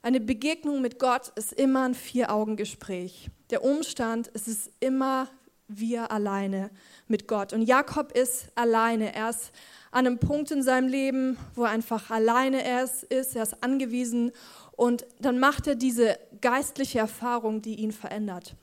Eine 0.00 0.20
Begegnung 0.20 0.80
mit 0.80 0.98
Gott 0.98 1.32
ist 1.34 1.52
immer 1.52 1.82
ein 1.82 1.94
Vier-Augen-Gespräch. 1.94 3.28
Der 3.50 3.64
Umstand, 3.64 4.30
es 4.32 4.48
ist 4.48 4.70
immer 4.80 5.28
wir 5.66 6.10
alleine 6.10 6.70
mit 7.06 7.28
Gott. 7.28 7.52
Und 7.52 7.62
Jakob 7.62 8.12
ist 8.12 8.46
alleine. 8.54 9.14
Er 9.14 9.30
ist 9.30 9.52
an 9.90 10.06
einem 10.06 10.18
Punkt 10.18 10.50
in 10.52 10.62
seinem 10.62 10.88
Leben, 10.88 11.36
wo 11.54 11.64
er 11.64 11.70
einfach 11.70 12.10
alleine 12.10 12.82
ist, 12.82 13.04
er 13.10 13.42
ist 13.42 13.62
angewiesen 13.62 14.32
und 14.72 15.04
dann 15.20 15.38
macht 15.38 15.66
er 15.66 15.74
diese 15.74 16.18
geistliche 16.40 17.00
Erfahrung, 17.00 17.60
die 17.60 17.74
ihn 17.74 17.92
verändert. 17.92 18.54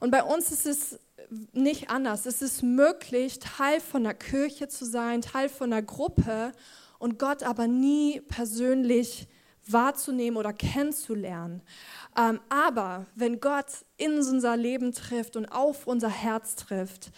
Und 0.00 0.10
bei 0.10 0.22
uns 0.22 0.50
ist 0.50 0.66
es 0.66 0.98
nicht 1.52 1.90
anders. 1.90 2.26
Es 2.26 2.42
ist 2.42 2.62
möglich, 2.62 3.38
Teil 3.38 3.80
von 3.80 4.04
einer 4.04 4.14
Kirche 4.14 4.68
zu 4.68 4.84
sein, 4.84 5.22
Teil 5.22 5.48
von 5.48 5.72
einer 5.72 5.82
Gruppe 5.82 6.52
und 6.98 7.18
Gott 7.18 7.42
aber 7.42 7.66
nie 7.66 8.20
persönlich 8.20 9.28
wahrzunehmen 9.66 10.36
oder 10.36 10.52
kennenzulernen. 10.52 11.62
Ähm, 12.16 12.40
aber 12.48 13.06
wenn 13.14 13.40
Gott 13.40 13.84
in 13.96 14.14
unser 14.16 14.56
Leben 14.56 14.92
trifft 14.92 15.36
und 15.36 15.46
auf 15.46 15.86
unser 15.86 16.10
Herz 16.10 16.56
trifft, 16.56 17.12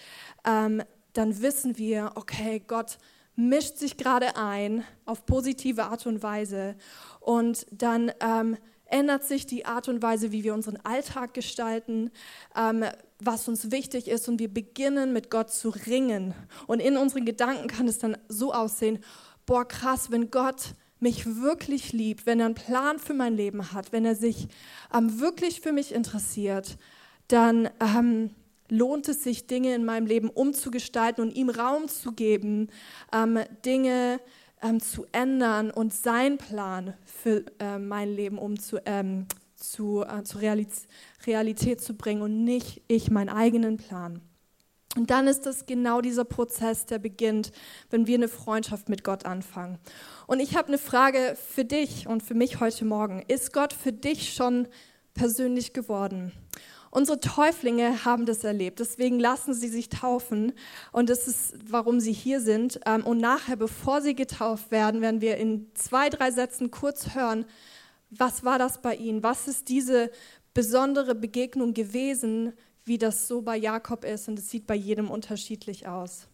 ähm, 0.44 0.82
dann 1.14 1.40
wissen 1.40 1.78
wir, 1.78 2.12
okay, 2.16 2.62
Gott 2.66 2.98
mischt 3.36 3.78
sich 3.78 3.96
gerade 3.96 4.36
ein 4.36 4.84
auf 5.06 5.26
positive 5.26 5.84
Art 5.84 6.06
und 6.06 6.22
Weise 6.22 6.76
und 7.20 7.66
dann 7.70 8.12
ähm, 8.20 8.56
ändert 8.94 9.24
sich 9.24 9.44
die 9.44 9.66
Art 9.66 9.88
und 9.88 10.02
Weise, 10.02 10.30
wie 10.30 10.44
wir 10.44 10.54
unseren 10.54 10.78
Alltag 10.84 11.34
gestalten, 11.34 12.12
ähm, 12.56 12.84
was 13.18 13.48
uns 13.48 13.72
wichtig 13.72 14.06
ist 14.06 14.28
und 14.28 14.38
wir 14.38 14.46
beginnen 14.46 15.12
mit 15.12 15.30
Gott 15.30 15.50
zu 15.50 15.70
ringen. 15.70 16.32
Und 16.68 16.78
in 16.78 16.96
unseren 16.96 17.24
Gedanken 17.24 17.66
kann 17.66 17.88
es 17.88 17.98
dann 17.98 18.16
so 18.28 18.54
aussehen, 18.54 19.00
boah 19.46 19.66
krass, 19.66 20.12
wenn 20.12 20.30
Gott 20.30 20.74
mich 21.00 21.26
wirklich 21.26 21.92
liebt, 21.92 22.24
wenn 22.24 22.38
er 22.38 22.46
einen 22.46 22.54
Plan 22.54 23.00
für 23.00 23.14
mein 23.14 23.36
Leben 23.36 23.72
hat, 23.72 23.90
wenn 23.90 24.04
er 24.04 24.14
sich 24.14 24.46
ähm, 24.94 25.18
wirklich 25.18 25.60
für 25.60 25.72
mich 25.72 25.92
interessiert, 25.92 26.78
dann 27.26 27.68
ähm, 27.80 28.30
lohnt 28.68 29.08
es 29.08 29.24
sich, 29.24 29.48
Dinge 29.48 29.74
in 29.74 29.84
meinem 29.84 30.06
Leben 30.06 30.30
umzugestalten 30.30 31.24
und 31.24 31.34
ihm 31.34 31.50
Raum 31.50 31.88
zu 31.88 32.12
geben, 32.12 32.68
ähm, 33.12 33.40
Dinge 33.64 34.20
ähm, 34.62 34.80
zu 34.80 35.06
ändern 35.12 35.70
und 35.70 35.92
seinen 35.92 36.38
Plan 36.38 36.94
für 37.04 37.44
äh, 37.58 37.78
mein 37.78 38.14
Leben 38.14 38.38
umzu, 38.38 38.78
ähm, 38.84 39.26
zu, 39.54 40.02
äh, 40.02 40.22
zur 40.24 40.40
Realität, 40.40 40.88
Realität 41.26 41.80
zu 41.80 41.94
bringen 41.94 42.22
und 42.22 42.44
nicht 42.44 42.82
ich 42.88 43.10
meinen 43.10 43.28
eigenen 43.28 43.76
Plan. 43.76 44.20
Und 44.96 45.10
dann 45.10 45.26
ist 45.26 45.44
das 45.44 45.66
genau 45.66 46.00
dieser 46.00 46.24
Prozess, 46.24 46.86
der 46.86 46.98
beginnt, 46.98 47.50
wenn 47.90 48.06
wir 48.06 48.16
eine 48.16 48.28
Freundschaft 48.28 48.88
mit 48.88 49.02
Gott 49.02 49.26
anfangen. 49.26 49.78
Und 50.26 50.38
ich 50.38 50.56
habe 50.56 50.68
eine 50.68 50.78
Frage 50.78 51.36
für 51.36 51.64
dich 51.64 52.06
und 52.06 52.22
für 52.22 52.34
mich 52.34 52.60
heute 52.60 52.84
Morgen. 52.84 53.22
Ist 53.26 53.52
Gott 53.52 53.72
für 53.72 53.92
dich 53.92 54.34
schon 54.34 54.68
persönlich 55.14 55.72
geworden? 55.72 56.32
Unsere 56.94 57.18
Täuflinge 57.18 58.04
haben 58.04 58.24
das 58.24 58.44
erlebt, 58.44 58.78
deswegen 58.78 59.18
lassen 59.18 59.52
sie 59.52 59.66
sich 59.66 59.88
taufen 59.88 60.52
und 60.92 61.10
das 61.10 61.26
ist, 61.26 61.56
warum 61.68 61.98
sie 61.98 62.12
hier 62.12 62.40
sind. 62.40 62.78
Ähm, 62.86 63.04
und 63.04 63.18
nachher, 63.18 63.56
bevor 63.56 64.00
sie 64.00 64.14
getauft 64.14 64.70
werden, 64.70 65.00
werden 65.00 65.20
wir 65.20 65.36
in 65.38 65.66
zwei, 65.74 66.08
drei 66.08 66.30
Sätzen 66.30 66.70
kurz 66.70 67.16
hören, 67.16 67.46
was 68.10 68.44
war 68.44 68.60
das 68.60 68.80
bei 68.80 68.94
ihnen? 68.94 69.24
Was 69.24 69.48
ist 69.48 69.70
diese 69.70 70.08
besondere 70.54 71.16
Begegnung 71.16 71.74
gewesen, 71.74 72.52
wie 72.84 72.96
das 72.96 73.26
so 73.26 73.42
bei 73.42 73.56
Jakob 73.56 74.04
ist? 74.04 74.28
Und 74.28 74.38
es 74.38 74.48
sieht 74.48 74.68
bei 74.68 74.76
jedem 74.76 75.10
unterschiedlich 75.10 75.88
aus. 75.88 76.28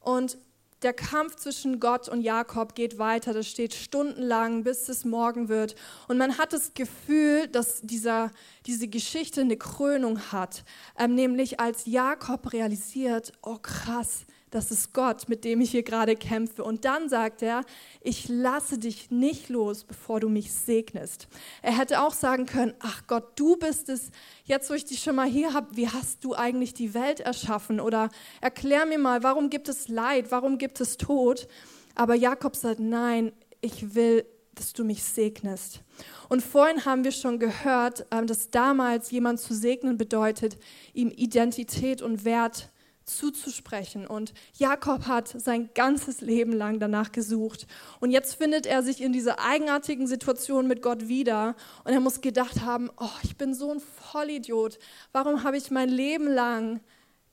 Und 0.00 0.36
der 0.82 0.92
Kampf 0.92 1.36
zwischen 1.36 1.80
Gott 1.80 2.08
und 2.08 2.22
Jakob 2.22 2.74
geht 2.74 2.98
weiter. 2.98 3.32
Das 3.32 3.48
steht 3.48 3.74
stundenlang, 3.74 4.62
bis 4.62 4.88
es 4.88 5.04
morgen 5.04 5.48
wird. 5.48 5.74
Und 6.06 6.18
man 6.18 6.38
hat 6.38 6.52
das 6.52 6.74
Gefühl, 6.74 7.48
dass 7.48 7.80
dieser, 7.82 8.30
diese 8.66 8.88
Geschichte 8.88 9.40
eine 9.40 9.56
Krönung 9.56 10.20
hat. 10.32 10.64
Ähm, 10.96 11.14
nämlich 11.14 11.58
als 11.58 11.86
Jakob 11.86 12.52
realisiert, 12.52 13.32
oh 13.42 13.58
krass, 13.60 14.26
das 14.50 14.70
ist 14.70 14.94
Gott, 14.94 15.28
mit 15.28 15.44
dem 15.44 15.60
ich 15.60 15.70
hier 15.70 15.82
gerade 15.82 16.16
kämpfe. 16.16 16.64
Und 16.64 16.84
dann 16.84 17.08
sagt 17.08 17.42
er, 17.42 17.64
ich 18.00 18.28
lasse 18.28 18.78
dich 18.78 19.10
nicht 19.10 19.48
los, 19.48 19.84
bevor 19.84 20.20
du 20.20 20.28
mich 20.28 20.52
segnest. 20.52 21.28
Er 21.62 21.76
hätte 21.76 22.02
auch 22.02 22.14
sagen 22.14 22.46
können, 22.46 22.74
ach 22.80 23.06
Gott, 23.06 23.38
du 23.38 23.56
bist 23.56 23.88
es, 23.88 24.10
jetzt 24.44 24.70
wo 24.70 24.74
ich 24.74 24.84
dich 24.84 25.00
schon 25.02 25.16
mal 25.16 25.28
hier 25.28 25.52
habe, 25.52 25.76
wie 25.76 25.88
hast 25.88 26.24
du 26.24 26.34
eigentlich 26.34 26.72
die 26.72 26.94
Welt 26.94 27.20
erschaffen? 27.20 27.80
Oder 27.80 28.08
erklär 28.40 28.86
mir 28.86 28.98
mal, 28.98 29.22
warum 29.22 29.50
gibt 29.50 29.68
es 29.68 29.88
Leid, 29.88 30.30
warum 30.30 30.58
gibt 30.58 30.80
es 30.80 30.96
Tod? 30.96 31.48
Aber 31.94 32.14
Jakob 32.14 32.56
sagt, 32.56 32.80
nein, 32.80 33.32
ich 33.60 33.94
will, 33.94 34.24
dass 34.54 34.72
du 34.72 34.84
mich 34.84 35.04
segnest. 35.04 35.82
Und 36.28 36.42
vorhin 36.42 36.84
haben 36.84 37.04
wir 37.04 37.12
schon 37.12 37.38
gehört, 37.38 38.06
ähm, 38.10 38.26
dass 38.26 38.50
damals 38.50 39.10
jemand 39.10 39.40
zu 39.40 39.54
segnen 39.54 39.98
bedeutet, 39.98 40.58
ihm 40.94 41.10
Identität 41.10 42.02
und 42.02 42.24
Wert 42.24 42.56
zu 42.56 42.77
zuzusprechen. 43.08 44.06
Und 44.06 44.32
Jakob 44.56 45.06
hat 45.06 45.28
sein 45.28 45.70
ganzes 45.74 46.20
Leben 46.20 46.52
lang 46.52 46.78
danach 46.78 47.12
gesucht. 47.12 47.66
Und 48.00 48.10
jetzt 48.10 48.34
findet 48.34 48.66
er 48.66 48.82
sich 48.82 49.00
in 49.00 49.12
dieser 49.12 49.40
eigenartigen 49.40 50.06
Situation 50.06 50.68
mit 50.68 50.82
Gott 50.82 51.08
wieder. 51.08 51.56
Und 51.84 51.92
er 51.92 52.00
muss 52.00 52.20
gedacht 52.20 52.60
haben, 52.62 52.90
oh, 52.98 53.08
ich 53.22 53.36
bin 53.36 53.54
so 53.54 53.72
ein 53.72 53.80
Vollidiot. 53.80 54.78
Warum 55.12 55.42
habe 55.42 55.56
ich 55.56 55.70
mein 55.70 55.88
Leben 55.88 56.28
lang 56.28 56.80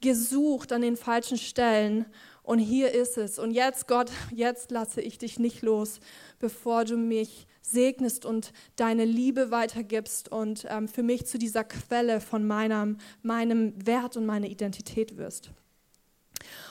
gesucht 0.02 0.72
an 0.72 0.82
den 0.82 0.98
falschen 0.98 1.38
Stellen? 1.38 2.06
Und 2.46 2.60
hier 2.60 2.92
ist 2.92 3.18
es. 3.18 3.40
Und 3.40 3.52
jetzt, 3.52 3.88
Gott, 3.88 4.12
jetzt 4.32 4.70
lasse 4.70 5.02
ich 5.02 5.18
dich 5.18 5.40
nicht 5.40 5.64
los, 5.64 6.00
bevor 6.40 6.86
du 6.86 6.96
mich 6.96 7.48
segnest 7.62 8.26
und 8.26 8.54
deine 8.76 9.06
Liebe 9.06 9.50
weitergibst 9.50 10.32
und 10.32 10.66
ähm, 10.70 10.88
für 10.88 11.04
mich 11.04 11.26
zu 11.26 11.40
dieser 11.40 11.64
Quelle 11.64 12.22
von 12.22 12.46
meinem, 12.46 12.98
meinem 13.24 13.74
Wert 13.86 14.16
und 14.18 14.26
meiner 14.26 14.48
Identität 14.48 15.18
wirst. 15.18 15.52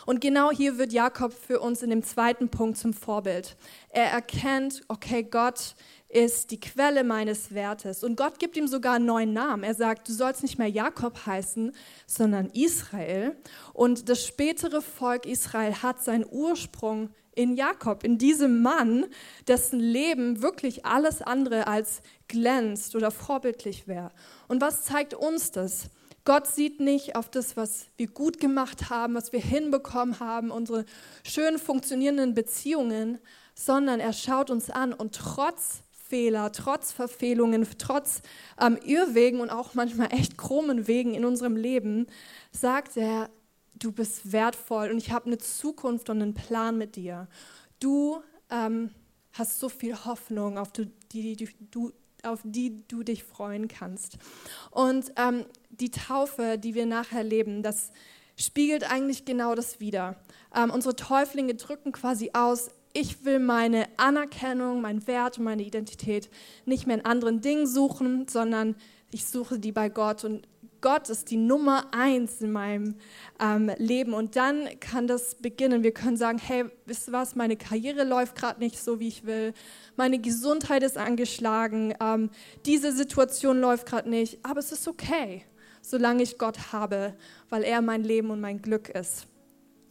Und 0.07 0.21
genau 0.21 0.51
hier 0.51 0.79
wird 0.79 0.93
Jakob 0.93 1.33
für 1.33 1.61
uns 1.61 1.83
in 1.83 1.91
dem 1.91 2.03
zweiten 2.03 2.49
Punkt 2.49 2.79
zum 2.79 2.93
Vorbild. 2.93 3.57
Er 3.91 4.11
erkennt, 4.11 4.83
okay, 4.89 5.23
Gott 5.23 5.75
ist 6.09 6.53
die 6.53 6.61
Quelle 6.61 7.03
meines 7.03 7.55
Wertes. 7.55 8.05
Und 8.05 8.17
Gott 8.17 8.39
gibt 8.39 8.57
ihm 8.57 8.69
sogar 8.69 8.95
einen 8.95 9.07
neuen 9.07 9.33
Namen. 9.33 9.65
Er 9.65 9.75
sagt, 9.75 10.09
du 10.09 10.13
sollst 10.13 10.43
nicht 10.43 10.59
mehr 10.59 10.69
Jakob 10.69 11.27
heißen, 11.27 11.73
sondern 12.07 12.51
Israel. 12.51 13.37
Und 13.73 14.09
das 14.09 14.25
spätere 14.25 14.81
Volk 14.81 15.27
Israel 15.27 15.75
hat 15.83 16.05
seinen 16.05 16.25
Ursprung 16.31 17.11
in 17.35 17.57
Jakob, 17.57 18.05
in 18.05 18.17
diesem 18.17 18.63
Mann, 18.63 19.07
dessen 19.49 19.81
Leben 19.81 20.41
wirklich 20.41 20.87
alles 20.87 21.21
andere 21.21 21.67
als 21.67 22.01
glänzt 22.29 22.95
oder 22.95 23.11
vorbildlich 23.11 23.89
wäre. 23.89 24.13
Und 24.47 24.61
was 24.61 24.83
zeigt 24.83 25.15
uns 25.15 25.51
das? 25.51 25.91
Gott 26.25 26.47
sieht 26.47 26.81
nicht 26.81 27.17
auf 27.17 27.29
das, 27.29 27.57
was 27.57 27.87
wir 27.97 28.07
gut 28.07 28.41
gemacht 28.41 28.89
haben, 28.89 29.15
was 29.15 29.33
wir 29.33 29.41
hinbekommen 29.41 30.21
haben, 30.21 30.51
unsere 30.51 30.87
schön 31.23 31.59
funktionierenden 31.59 32.33
Beziehungen, 32.33 33.19
sondern 33.55 34.01
er 34.01 34.15
schaut 34.15 34.51
uns 34.51 34.71
an 34.71 34.95
und 34.95 35.15
trotz 35.15 35.83
Fehler, 35.91 36.51
trotz 36.53 36.93
Verfehlungen, 36.93 37.67
trotz 37.79 38.23
ähm, 38.61 38.79
Irrwegen 38.85 39.41
und 39.41 39.51
auch 39.51 39.75
manchmal 39.75 40.13
echt 40.13 40.39
krummen 40.39 40.87
Wegen 40.87 41.15
in 41.15 41.25
unserem 41.25 41.57
Leben, 41.57 42.07
sagt 42.53 42.97
er, 42.97 43.29
du 43.75 43.93
bist 43.93 44.33
wertvoll 44.33 44.91
und 44.91 44.99
ich 44.99 45.11
habe 45.11 45.27
eine 45.27 45.39
Zukunft 45.39 46.09
und 46.09 46.23
einen 46.23 46.35
Plan 46.35 46.79
mit 46.79 46.97
dir. 46.97 47.29
Du 47.81 48.23
ähm, 48.51 48.91
hast 49.33 49.61
so 49.61 49.69
viel 49.69 50.05
Hoffnung, 50.05 50.57
auf 50.57 50.73
die, 50.73 50.91
die, 51.13 51.37
die, 51.37 51.49
du, 51.71 51.93
auf 52.27 52.41
die 52.45 52.83
du 52.89 53.03
dich 53.03 53.25
freuen 53.25 53.69
kannst. 53.69 54.19
Und 54.71 55.13
ähm, 55.17 55.45
die 55.71 55.91
Taufe, 55.91 56.59
die 56.59 56.75
wir 56.75 56.87
nachher 56.87 57.25
leben, 57.25 57.63
das 57.63 57.91
spiegelt 58.37 58.91
eigentlich 58.91 59.25
genau 59.25 59.55
das 59.55 59.81
wider. 59.81 60.17
Ähm, 60.55 60.71
unsere 60.71 60.97
Täuflinge 60.97 61.55
drücken 61.55 61.93
quasi 61.93 62.31
aus, 62.33 62.71
ich 62.93 63.25
will 63.25 63.41
meine 63.41 63.87
Anerkennung, 63.97 64.81
meinen 64.81 65.07
Wert 65.07 65.39
und 65.39 65.45
meine 65.45 65.65
Identität 65.65 66.31
nicht 66.65 66.87
mehr 66.87 66.99
in 66.99 67.05
anderen 67.05 67.41
Dingen 67.41 67.67
suchen, 67.67 68.29
sondern 68.29 68.77
ich 69.11 69.27
suche 69.27 69.59
die 69.59 69.73
bei 69.73 69.89
Gott 69.89 70.25
und 70.25 70.47
Gott 70.85 71.09
ist 71.09 71.31
die 71.31 71.39
Nummer 71.39 71.87
eins 71.93 72.43
in 72.43 72.53
meinem 72.53 72.97
ähm, 73.41 73.73
Leben. 73.79 74.13
Und 74.13 74.37
dann 74.37 74.69
kann 74.81 75.07
das 75.07 75.35
beginnen. 75.35 75.83
Wir 75.83 75.95
können 75.95 76.19
sagen, 76.19 76.37
hey, 76.37 76.67
wisst 76.85 77.09
ihr 77.09 77.13
was, 77.13 77.35
meine 77.35 77.57
Karriere 77.57 78.05
läuft 78.05 78.37
gerade 78.37 78.61
nicht 78.61 78.79
so, 78.79 79.01
wie 79.01 79.09
ich 79.09 79.25
will. 79.25 79.55
Meine 79.97 80.19
Gesundheit 80.19 80.83
ist 80.83 80.99
angeschlagen. 80.99 81.95
Ähm, 82.03 82.29
diese 82.67 82.93
Situation 82.93 83.63
läuft 83.63 83.87
gerade 83.87 84.11
nicht. 84.11 84.45
Aber 84.45 84.61
es 84.61 84.73
ist 84.73 84.87
okay, 84.87 85.47
solange 85.81 86.23
ich 86.23 86.37
Gott 86.37 86.71
habe, 86.75 87.15
weil 87.49 87.63
er 87.63 87.81
mein 87.81 88.05
Leben 88.05 88.31
und 88.31 88.43
mein 88.43 88.61
Glück 88.61 88.91
ist. 88.91 89.27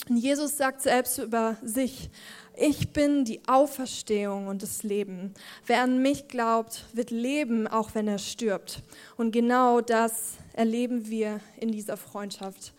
Jesus 0.10 0.58
sagt 0.58 0.82
selbst 0.82 1.18
über 1.18 1.56
sich, 1.64 2.10
ich 2.56 2.92
bin 2.92 3.26
die 3.26 3.42
Auferstehung 3.48 4.48
und 4.48 4.62
das 4.62 4.84
Leben. 4.84 5.34
Wer 5.66 5.82
an 5.82 6.02
mich 6.02 6.28
glaubt, 6.28 6.86
wird 6.94 7.10
leben, 7.10 7.68
auch 7.68 7.96
wenn 7.96 8.08
er 8.08 8.20
stirbt. 8.20 8.84
Und 9.18 9.32
genau 9.32 9.82
das 9.82 10.34
erleben 10.54 11.10
wir 11.10 11.40
in 11.60 11.72
dieser 11.72 11.98
Freundschaft 11.98 12.74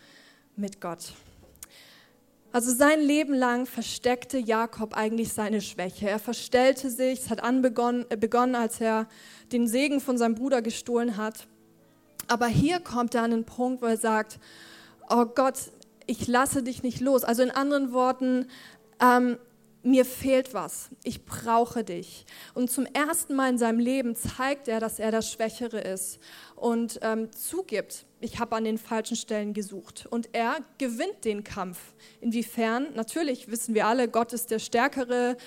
mit 0.55 0.79
Gott. 0.79 1.13
Also 2.53 2.73
sein 2.73 3.01
Leben 3.01 3.33
lang 3.33 3.65
versteckte 3.65 4.37
Jakob 4.37 4.95
eigentlich 4.95 5.33
seine 5.33 5.59
Schwäche. 5.59 6.09
Er 6.09 6.19
verstellte 6.19 6.89
sich, 6.89 7.19
es 7.19 7.29
hat 7.29 7.43
anbegonnen, 7.43 8.05
begonnen, 8.17 8.55
als 8.55 8.79
er 8.79 9.09
den 9.51 9.67
Segen 9.67 9.99
von 9.99 10.17
seinem 10.17 10.35
Bruder 10.35 10.61
gestohlen 10.61 11.17
hat. 11.17 11.47
Aber 12.27 12.47
hier 12.47 12.79
kommt 12.79 13.13
er 13.13 13.23
an 13.23 13.31
den 13.31 13.43
Punkt, 13.43 13.81
wo 13.81 13.87
er 13.87 13.97
sagt, 13.97 14.39
oh 15.09 15.25
Gott, 15.25 15.55
ich 16.07 16.27
lasse 16.27 16.63
dich 16.63 16.83
nicht 16.83 17.01
los. 17.01 17.23
Also 17.23 17.43
in 17.43 17.51
anderen 17.51 17.91
Worten, 17.91 18.47
ähm, 19.01 19.37
mir 19.85 20.03
fehlt 20.03 20.53
was, 20.55 20.89
ich 21.03 21.25
brauche 21.25 21.83
dich. 21.83 22.25
Und 22.55 22.71
zum 22.71 22.87
ersten 22.87 23.35
Mal 23.35 23.51
in 23.51 23.57
seinem 23.59 23.77
Leben 23.77 24.15
zeigt 24.15 24.67
er, 24.67 24.79
dass 24.79 24.97
er 24.97 25.11
das 25.11 25.31
Schwächere 25.31 25.79
ist 25.79 26.19
und 26.55 26.99
ähm, 27.03 27.31
zugibt, 27.31 28.05
ich 28.19 28.39
habe 28.39 28.55
an 28.55 28.63
den 28.63 28.79
falschen 28.79 29.15
Stellen 29.15 29.53
gesucht. 29.53 30.07
Und 30.09 30.29
er 30.33 30.57
gewinnt 30.79 31.23
den 31.23 31.43
Kampf. 31.43 31.93
Inwiefern? 32.19 32.87
Natürlich 32.95 33.51
wissen 33.51 33.75
wir 33.75 33.85
alle, 33.85 34.07
Gott 34.07 34.33
ist 34.33 34.49
der 34.49 34.57
Stärkere. 34.57 35.37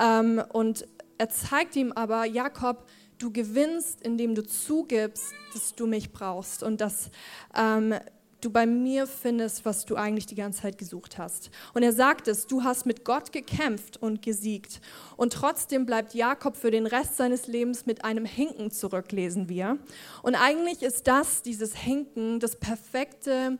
Ähm, 0.00 0.44
und 0.52 0.86
er 1.18 1.28
zeigt 1.28 1.74
ihm 1.74 1.90
aber, 1.90 2.24
Jakob, 2.24 2.86
du 3.18 3.32
gewinnst, 3.32 4.00
indem 4.02 4.36
du 4.36 4.46
zugibst, 4.46 5.32
dass 5.52 5.74
du 5.74 5.88
mich 5.88 6.12
brauchst 6.12 6.62
und 6.62 6.80
dass 6.80 7.10
ähm, 7.56 7.94
du 8.40 8.50
bei 8.50 8.66
mir 8.66 9.06
findest, 9.06 9.64
was 9.64 9.84
du 9.84 9.96
eigentlich 9.96 10.26
die 10.26 10.34
ganze 10.34 10.62
Zeit 10.62 10.78
gesucht 10.78 11.18
hast. 11.18 11.50
Und 11.74 11.82
er 11.82 11.92
sagt 11.92 12.28
es, 12.28 12.46
du 12.46 12.62
hast 12.62 12.86
mit 12.86 13.04
Gott 13.04 13.32
gekämpft 13.32 13.96
und 13.96 14.22
gesiegt. 14.22 14.80
Und 15.16 15.32
trotzdem 15.32 15.86
bleibt 15.86 16.14
Jakob 16.14 16.56
für 16.56 16.70
den 16.70 16.86
Rest 16.86 17.16
seines 17.16 17.46
Lebens 17.46 17.86
mit 17.86 18.04
einem 18.04 18.24
Hinken 18.24 18.70
zurück, 18.70 19.12
lesen 19.12 19.48
wir. 19.48 19.78
Und 20.22 20.34
eigentlich 20.34 20.82
ist 20.82 21.06
das, 21.06 21.42
dieses 21.42 21.74
Hinken, 21.74 22.40
das 22.40 22.56
perfekte 22.56 23.58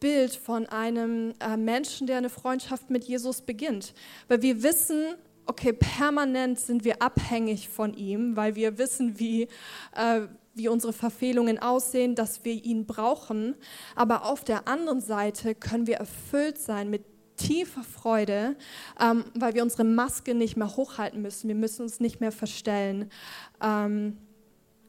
Bild 0.00 0.34
von 0.34 0.66
einem 0.66 1.34
äh, 1.40 1.56
Menschen, 1.56 2.06
der 2.06 2.16
eine 2.16 2.30
Freundschaft 2.30 2.90
mit 2.90 3.04
Jesus 3.04 3.42
beginnt. 3.42 3.94
Weil 4.28 4.42
wir 4.42 4.62
wissen, 4.62 5.14
okay, 5.46 5.72
permanent 5.72 6.58
sind 6.58 6.84
wir 6.84 7.02
abhängig 7.02 7.68
von 7.68 7.94
ihm, 7.94 8.36
weil 8.36 8.54
wir 8.54 8.78
wissen, 8.78 9.18
wie, 9.18 9.48
äh, 9.94 10.22
wie 10.54 10.68
unsere 10.68 10.92
Verfehlungen 10.92 11.58
aussehen, 11.58 12.14
dass 12.14 12.44
wir 12.44 12.54
ihn 12.54 12.86
brauchen. 12.86 13.54
Aber 13.94 14.26
auf 14.26 14.44
der 14.44 14.68
anderen 14.68 15.00
Seite 15.00 15.54
können 15.54 15.86
wir 15.86 15.96
erfüllt 15.96 16.58
sein 16.58 16.90
mit 16.90 17.04
tiefer 17.36 17.82
Freude, 17.82 18.56
ähm, 19.00 19.24
weil 19.34 19.54
wir 19.54 19.62
unsere 19.62 19.84
Maske 19.84 20.34
nicht 20.34 20.56
mehr 20.56 20.76
hochhalten 20.76 21.22
müssen. 21.22 21.48
Wir 21.48 21.54
müssen 21.54 21.82
uns 21.82 22.00
nicht 22.00 22.20
mehr 22.20 22.32
verstellen. 22.32 23.10
Ähm, 23.62 24.18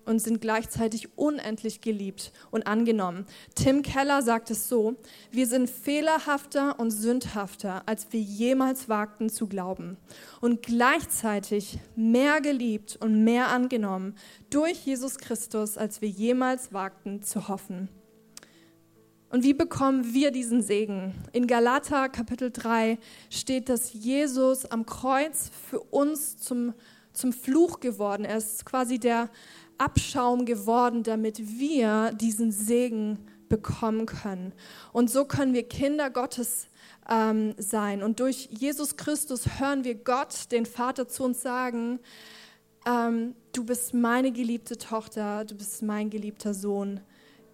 und 0.06 0.20
sind 0.20 0.42
gleichzeitig 0.42 1.18
unendlich 1.18 1.82
geliebt 1.82 2.32
und 2.52 2.68
angenommen. 2.68 3.26
Tim 3.56 3.82
Keller 3.82 4.22
sagt 4.22 4.52
es 4.52 4.68
so, 4.70 4.96
wir 5.32 5.48
sind 5.48 5.70
fehlerhafter 5.70 6.80
und 6.80 6.92
sündhafter, 6.92 7.84
als 7.86 8.08
wir 8.12 8.22
jemals 8.22 8.90
wagten 8.90 9.30
zu 9.30 9.48
glauben 9.48 9.98
und 10.40 10.62
gleichzeitig 10.62 11.80
mehr 11.96 12.42
geliebt 12.42 12.98
und 13.02 13.24
mehr 13.24 13.50
angenommen 13.50 14.16
durch 14.50 14.86
Jesus 14.86 15.18
Christus, 15.18 15.78
als 15.78 16.02
wir 16.02 16.10
jemals 16.10 16.74
wagten 16.74 17.24
zu 17.24 17.48
hoffen. 17.48 17.90
Und 19.32 19.44
wie 19.44 19.54
bekommen 19.54 20.14
wir 20.14 20.32
diesen 20.32 20.62
Segen? 20.62 21.14
In 21.32 21.48
Galater 21.48 22.10
Kapitel 22.10 22.52
3 22.52 23.00
steht, 23.30 23.70
dass 23.70 23.94
Jesus 23.94 24.66
am 24.66 24.86
Kreuz 24.86 25.50
für 25.70 25.80
uns 25.80 26.36
zum, 26.36 26.74
zum 27.14 27.32
Fluch 27.32 27.80
geworden 27.80 28.26
ist, 28.26 28.66
quasi 28.66 29.00
der 29.00 29.30
Abschaum 29.82 30.46
geworden, 30.46 31.02
damit 31.02 31.60
wir 31.60 32.12
diesen 32.14 32.52
Segen 32.52 33.18
bekommen 33.50 34.06
können. 34.06 34.54
Und 34.94 35.10
so 35.10 35.26
können 35.26 35.54
wir 35.56 35.68
Kinder 35.68 36.12
Gottes 36.12 36.68
ähm, 37.10 37.56
sein. 37.58 38.04
Und 38.04 38.20
durch 38.20 38.48
Jesus 38.52 38.96
Christus 38.96 39.60
hören 39.60 39.84
wir 39.84 39.96
Gott, 39.96 40.52
den 40.52 40.68
Vater, 40.68 41.08
zu 41.08 41.24
uns 41.24 41.42
sagen, 41.42 42.00
ähm, 42.86 43.34
du 43.54 43.66
bist 43.66 43.94
meine 43.96 44.32
geliebte 44.32 44.78
Tochter, 44.78 45.46
du 45.46 45.56
bist 45.56 45.82
mein 45.82 46.12
geliebter 46.12 46.54
Sohn 46.54 47.00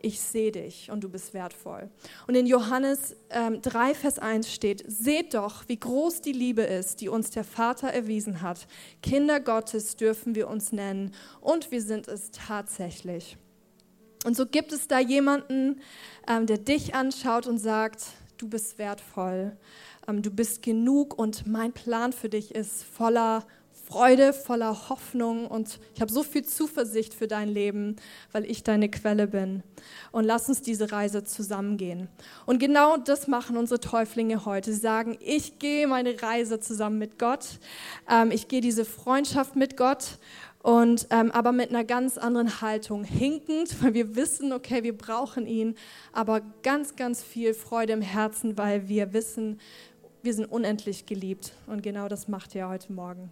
ich 0.02 0.20
sehe 0.20 0.52
dich 0.52 0.90
und 0.92 1.04
du 1.04 1.10
bist 1.10 1.34
wertvoll. 1.34 1.90
Und 2.28 2.36
in 2.36 2.46
Johannes 2.46 3.16
ähm, 3.30 3.62
3, 3.62 3.94
Vers 3.94 4.20
1 4.20 4.52
steht, 4.52 4.84
seht 4.88 5.34
doch, 5.34 5.64
wie 5.68 5.80
groß 5.80 6.22
die 6.22 6.32
Liebe 6.32 6.62
ist, 6.62 7.02
die 7.02 7.10
uns 7.10 7.30
der 7.30 7.44
Vater 7.44 7.90
erwiesen 7.90 8.42
hat. 8.42 8.68
Kinder 9.02 9.40
Gottes 9.40 9.96
dürfen 9.96 10.36
wir 10.36 10.48
uns 10.48 10.72
nennen 10.72 11.14
und 11.42 11.72
wir 11.72 11.82
sind 11.82 12.08
es 12.08 12.32
tatsächlich. 12.32 13.38
Und 14.26 14.36
so 14.36 14.46
gibt 14.46 14.72
es 14.72 14.88
da 14.88 15.00
jemanden, 15.00 15.82
ähm, 16.28 16.48
der 16.48 16.58
dich 16.58 16.96
anschaut 16.96 17.48
und 17.48 17.60
sagt, 17.60 18.04
du 18.38 18.50
bist 18.50 18.78
wertvoll, 18.78 19.58
ähm, 20.08 20.22
du 20.22 20.32
bist 20.32 20.62
genug 20.62 21.18
und 21.18 21.48
mein 21.48 21.74
Plan 21.74 22.14
für 22.14 22.30
dich 22.30 22.54
ist 22.56 22.84
voller 22.84 23.46
Freude, 23.88 24.34
voller 24.34 24.90
Hoffnung 24.90 25.48
und 25.48 25.80
ich 25.96 26.02
habe 26.02 26.12
so 26.12 26.22
viel 26.22 26.44
Zuversicht 26.44 27.14
für 27.14 27.28
dein 27.28 27.48
Leben, 27.48 27.96
weil 28.34 28.44
ich 28.44 28.64
deine 28.64 28.90
Quelle 28.90 29.28
bin. 29.28 29.64
Und 30.12 30.26
lass 30.26 30.50
uns 30.50 30.62
diese 30.62 30.92
Reise 30.92 31.24
zusammengehen. 31.24 32.10
Und 32.46 32.60
genau 32.60 32.98
das 32.98 33.30
machen 33.30 33.56
unsere 33.56 33.80
Täuflinge 33.80 34.44
heute. 34.44 34.74
Sie 34.74 34.80
sagen, 34.80 35.18
ich 35.22 35.58
gehe 35.60 35.88
meine 35.88 36.22
Reise 36.22 36.60
zusammen 36.60 36.98
mit 36.98 37.18
Gott, 37.18 37.60
ähm, 38.10 38.32
ich 38.32 38.50
gehe 38.50 38.60
diese 38.60 38.84
Freundschaft 38.84 39.56
mit 39.56 39.78
Gott 39.78 40.18
und 40.62 41.08
ähm, 41.12 41.32
aber 41.32 41.54
mit 41.54 41.70
einer 41.70 41.86
ganz 41.86 42.18
anderen 42.18 42.60
Haltung, 42.60 43.06
hinkend, 43.06 43.82
weil 43.82 43.94
wir 43.94 44.18
wissen, 44.18 44.52
okay, 44.52 44.84
wir 44.84 44.98
brauchen 44.98 45.48
ihn, 45.48 45.76
aber 46.12 46.42
ganz, 46.62 46.98
ganz 46.98 47.24
viel 47.24 47.54
Freude 47.54 47.94
im 47.94 48.02
Herzen, 48.02 48.58
weil 48.58 48.90
wir 48.90 49.14
wissen, 49.14 49.62
wir 50.24 50.34
sind 50.34 50.46
unendlich 50.46 51.06
geliebt. 51.06 51.54
Und 51.68 51.84
genau 51.84 52.10
das 52.10 52.28
macht 52.28 52.54
ihr 52.54 52.68
heute 52.68 52.92
Morgen. 52.92 53.32